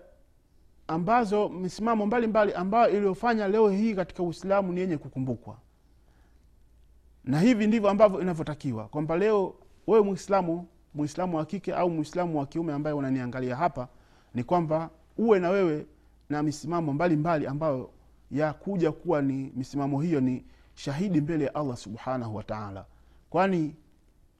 ambazo 0.89 1.49
misimamo 1.49 2.07
mbalimbali 2.07 2.53
ambayo 2.55 2.91
iliyofanya 2.97 3.49
leo 3.49 3.69
hii 3.71 3.95
katika 3.95 4.23
uislamu 4.23 4.73
ni 4.73 4.81
yenye 4.81 4.97
kukumbukwa. 4.99 5.57
Na 7.25 7.41
hivi 7.41 7.67
ndivyo 7.67 7.91
ambavyo 7.91 8.21
inavyotakiwa 8.21 8.89
kwamba 8.89 9.17
leo 9.17 9.55
wewe 9.87 10.05
mwislamu 10.05 10.67
mwislamu 10.95 11.37
wa 11.37 11.47
kike 11.47 11.75
au 11.75 11.91
mwislamu 11.91 12.39
wa 12.39 12.47
kiume 12.47 12.73
ambaye 12.73 12.97
unaniangalia 12.97 13.57
hapa 13.57 13.89
ni 14.35 14.45
kwamba 14.45 14.91
uwe 15.19 15.39
na 15.39 15.51
wewe 15.51 15.87
na 16.29 16.43
misimamo 16.43 16.93
mbalimbali 16.93 17.47
ambayo 17.47 17.91
ya 18.31 18.53
kuja 18.53 18.93
kuwa 18.93 19.23
ni 19.23 19.53
misimamo 19.57 20.01
hiyo 20.01 20.21
ni 20.21 20.45
shahidi 20.75 21.21
mbele 21.21 21.45
ya 21.45 21.55
allah 21.55 21.77
subhanahu 21.77 22.37
wataala 22.37 22.85
kwani 23.31 23.77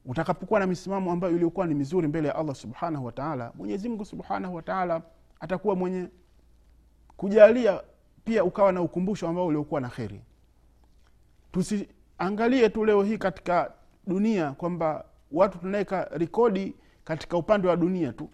utakapokuwa 0.05 0.61
na 0.61 0.67
misimamo 0.67 1.13
ambayo 1.13 1.35
iliyokuwa 1.35 1.67
ni 1.67 1.75
mizuri 1.75 2.09
mbele 2.09 2.29
ya 2.29 2.37
allah 2.37 2.55
subhanahu 2.55 3.05
wataala 3.07 3.53
mwenyezimngu 3.55 4.05
subhanahu 4.05 4.55
wataala 4.55 5.03
atakuwa 5.41 5.77
mwenye 5.77 6.09
kujalia 7.17 7.83
pia 8.25 8.45
ukawa 8.45 8.73
na 8.73 8.83
ukumbusho 8.83 9.29
ambao 9.29 9.47
uliokuwa 9.47 9.81
na 9.81 9.89
kheri. 9.89 10.21
Tusiangalie 11.53 12.69
tu 12.69 12.85
leo 12.85 13.03
hii 13.03 13.19
katika 13.19 13.73
dunia 14.07 14.53
kwamba 14.53 15.05
watu 15.33 15.59
tunaweka 15.59 16.05
rekodi 16.13 16.75
katika 17.05 17.37
upande 17.37 17.69
wa 17.69 17.77
dunia 17.77 18.13
tu 18.13 18.31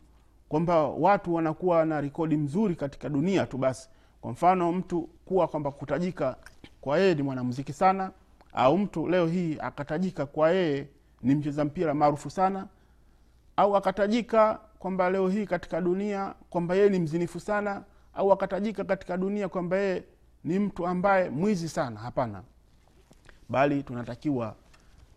kwamba 0.49 0.89
watu 0.89 1.35
wanakuwa 1.35 1.85
na 1.85 2.01
rekodi 2.01 2.37
mzuri 2.37 2.77
katika 2.77 3.09
dunia 3.09 3.47
tu 3.47 3.59
basi. 3.59 3.89
Kwa 4.21 4.33
mfano 4.33 4.73
mtu 4.73 5.03
kuwa 5.03 5.49
kwamba 5.49 5.71
kutajika 5.71 6.37
kwa 6.81 6.99
yeye 6.99 7.15
ni 7.15 7.23
mwanamuziki 7.23 7.73
sana 7.73 8.11
au 8.53 8.79
mtu 8.79 9.09
leo 9.09 9.27
hii 9.27 9.57
akatajika 9.61 10.27
kwa 10.27 10.51
yeye 10.51 10.89
ni 11.23 11.35
mcheza 11.35 11.65
mpira 11.65 11.95
maarufu 11.95 12.31
sana 12.31 12.67
au 13.57 13.77
akatajika 13.77 14.61
kwamba 14.79 15.11
leo 15.11 15.29
hii 15.29 15.47
katika 15.47 15.81
dunia 15.81 16.35
kwamba 16.51 16.75
yeye 16.75 16.89
ni 16.91 16.99
mzinifu 16.99 17.41
sana 17.41 17.83
au 18.15 18.33
akatajika 18.33 18.85
katika 18.85 19.17
dunia 19.17 19.49
kwamba 19.49 19.77
yeye 19.77 20.05
ni 20.45 20.59
mtu 20.59 20.87
ambaye 20.87 21.31
mwizi 21.31 21.69
sana. 21.69 22.01
Hapana. 22.01 22.43
Bali 23.49 23.83
tunatakiwa 23.83 24.55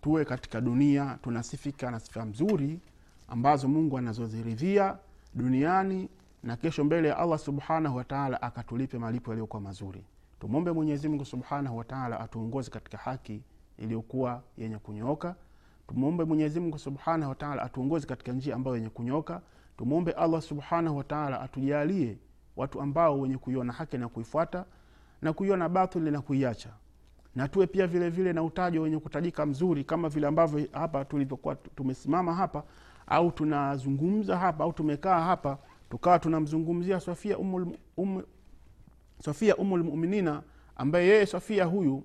tuwe 0.02 0.26
katika 0.26 0.62
dunia 0.62 1.18
tunasifika 1.24 1.92
na 1.92 2.00
sifa 2.00 2.26
mzuri 2.26 2.80
ambazo 3.28 3.68
mungu 3.68 3.98
anazoziridhia 3.98 4.98
duniani 5.34 6.10
na 6.44 6.56
kesho 6.58 6.84
mbele 6.84 7.08
ya 7.08 7.18
allah 7.18 7.40
subhanahu 7.40 7.98
wataala 7.98 8.42
akatulipe 8.42 8.98
malipo 8.98 9.32
yaliyokuwa 9.32 9.62
mazuri 9.62 10.04
tumwombe 10.42 10.72
mwenyezi 10.72 11.10
mungu 11.10 11.26
subhanahu 11.26 11.78
wataala 11.78 12.20
atuongoze 12.20 12.72
katika 12.72 12.98
haki 12.98 13.42
iliyokuwa 13.78 14.44
yenye 14.58 14.78
kunyooka. 14.78 15.36
Tumwombe 15.88 16.24
mwenyezi 16.24 16.60
mungu 16.60 16.78
subhanahu 16.80 17.30
wataala 17.30 17.62
atuongoze 17.64 18.08
katika 18.08 18.32
njia 18.32 18.56
ambayo 18.56 18.76
yenye 18.76 18.90
kunyoka 18.90 19.42
tumwombe 19.78 20.12
allah 20.12 20.42
subhanahu 20.42 20.98
wataala 20.98 21.42
atujalie 21.42 22.18
watu 22.56 22.82
ambao 22.82 23.20
wenye 23.20 23.38
kuiona 23.38 23.74
haki 23.74 23.98
na 23.98 24.08
kuifuata 24.10 24.66
na 25.22 25.34
kuiona 25.34 25.70
batili 25.70 26.12
na 26.12 26.22
kuiacha. 26.22 26.70
Na 27.36 27.48
tuwe 27.48 27.68
pia 27.68 27.88
vile 27.88 28.10
vile 28.10 28.34
na 28.34 28.44
utajo 28.44 28.82
wenye 28.82 29.00
kutajika 29.00 29.46
mzuri 29.46 29.84
kama 29.84 30.10
vile 30.10 30.28
ambavyo 30.28 30.68
hapa 30.72 31.06
tulivyokuwa 31.06 31.56
tumesimama 31.56 32.34
hapa 32.34 32.64
au 33.08 33.32
tunazungumza 33.32 34.38
hapa 34.38 34.64
au 34.64 34.74
tumekaa 34.74 35.20
hapa 35.22 35.58
tukawa 35.90 36.20
tunamzungumzia 36.20 37.00
safia 37.00 37.38
umul, 37.38 37.68
um, 37.98 38.24
sofia 39.22 39.56
umulmuminina 39.56 40.44
ambaye 40.76 41.08
yeye 41.08 41.26
sofia 41.26 41.66
huyu 41.66 42.04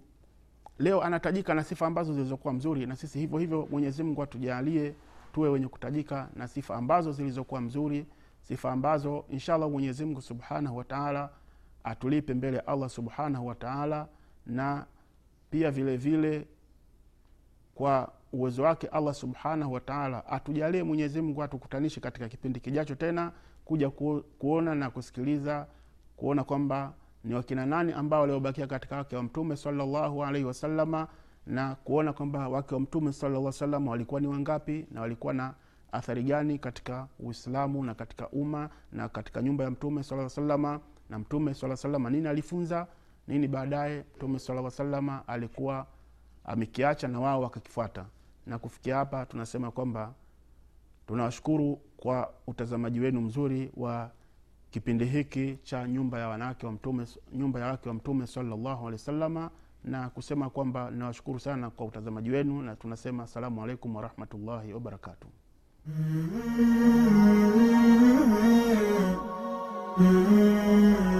leo 0.79 1.03
anatajika 1.03 1.55
na 1.55 1.65
sifa 1.65 1.87
ambazo 1.87 2.13
zilizokuwa 2.15 2.55
mzuri 2.55 2.87
na 2.87 2.97
sisi 2.97 3.19
hivyo 3.19 3.39
hivyo 3.39 3.69
mwenyezi 3.71 4.17
atujalie 4.23 4.95
tuwe 5.33 5.49
wenye 5.49 5.69
kutajika 5.69 6.29
na 6.37 6.49
sifa 6.49 6.77
ambazo 6.77 7.13
zilizokuwa 7.13 7.61
mzuri 7.61 8.07
sifa 8.41 8.73
ambazo 8.73 9.25
inshallah 9.29 9.71
mwenyezi 9.71 10.05
mungu 10.05 10.23
subhanahu 10.23 10.77
wataala 10.77 11.31
atulipe 11.85 12.35
mbele 12.35 12.57
ya 12.57 12.67
allah 12.67 12.89
subhanahu 12.89 13.47
wataala 13.47 14.09
na 14.47 14.87
pia 15.51 15.71
vile 15.71 15.97
vile 15.97 16.47
kwa 17.75 18.13
uwezo 18.33 18.63
wake 18.63 18.87
allah 18.87 19.15
subhanahu 19.15 19.73
wataala 19.73 20.27
atujalie 20.27 20.83
mwenyezi 20.83 21.21
mungu 21.23 21.43
atukutanishe 21.43 22.01
katika 22.01 22.29
kipindi 22.29 22.61
kijacho 22.61 22.95
tena 22.95 23.33
kuja 23.65 23.91
ku, 23.91 24.25
kuona 24.39 24.75
na 24.75 24.91
kusikiliza 24.91 25.67
kuona 26.17 26.45
kwamba 26.45 26.93
ni 27.25 27.35
wakina 27.35 27.67
nani 27.67 27.93
ambao 27.93 28.21
waliobakia 28.21 28.67
katika 28.67 28.97
wake 28.97 29.17
wa 29.17 29.23
mtume 29.23 29.57
salallahu 29.57 30.25
alaihi 30.25 30.47
wasalama 30.47 31.09
na 31.47 31.75
kuona 31.75 32.13
kwamba 32.13 32.49
wake 32.49 32.75
wa 32.75 32.81
mtume 32.81 33.13
salaa 33.13 33.53
salama 33.53 33.91
walikuwa 33.91 34.21
ni 34.21 34.27
wangapi 34.27 34.87
na 34.91 35.01
walikuwa 35.01 35.35
na 35.35 35.55
athari 35.93 36.23
gani 36.23 36.59
katika 36.59 37.09
uislamu 37.21 37.85
na 37.85 37.95
katika 37.95 38.29
umma 38.29 38.71
na 38.93 39.09
katika 39.09 39.43
nyumba 39.43 39.65
ya 39.65 39.71
mtume 39.71 40.03
saa 40.03 40.29
salama 40.29 40.81
na 41.11 41.19
mtume 41.19 41.55
saa 41.55 41.77
salama 41.77 42.11
nini 42.11 42.29
alifunza? 42.29 42.87
Nini 43.29 43.49
baadaye 43.49 44.05
mtume 44.17 44.39
saa 44.39 44.71
salama 44.71 45.29
alikuwa 45.29 45.87
amekiacha 46.45 47.09
na 47.09 47.21
wao 47.21 47.43
wakakifuata? 47.43 48.07
Na 48.47 48.59
kufikia 48.59 48.97
hapa 48.97 49.27
tunasema 49.27 49.71
kwamba 49.71 50.15
tunawashukuru 51.07 51.81
kwa 51.97 52.31
utazamaji 52.47 53.01
wenu 53.01 53.21
mzuri 53.21 53.71
wa 53.77 54.11
kipindi 54.71 55.05
hiki 55.05 55.59
cha 55.63 55.89
nyumba 55.89 56.19
ya 56.19 56.29
wanawake 56.29 56.67
wa 56.67 56.73
mtume, 56.73 57.07
nyumba 57.33 57.61
ya 57.61 57.67
wake 57.67 57.89
wa 57.89 57.95
mtume 57.95 58.27
sallallahu 58.27 58.79
alaihi 58.81 58.93
wasallama 58.93 59.51
na 59.85 60.09
kusema 60.11 60.51
kwamba 60.51 60.91
ninawashukuru 60.91 61.41
sana 61.41 61.71
kwa 61.71 61.87
utazamaji 61.87 62.31
wenu 62.31 62.63
na 62.63 62.77
tunasema 62.77 63.23
assalamu 63.23 63.63
alaikum 63.63 63.97
warahmatullahi 63.97 64.73
wabarakatuh. 64.73 65.29
Mm-hmm. 65.87 66.37
Mm-hmm. 68.39 69.17
Mm-hmm. 69.99 71.16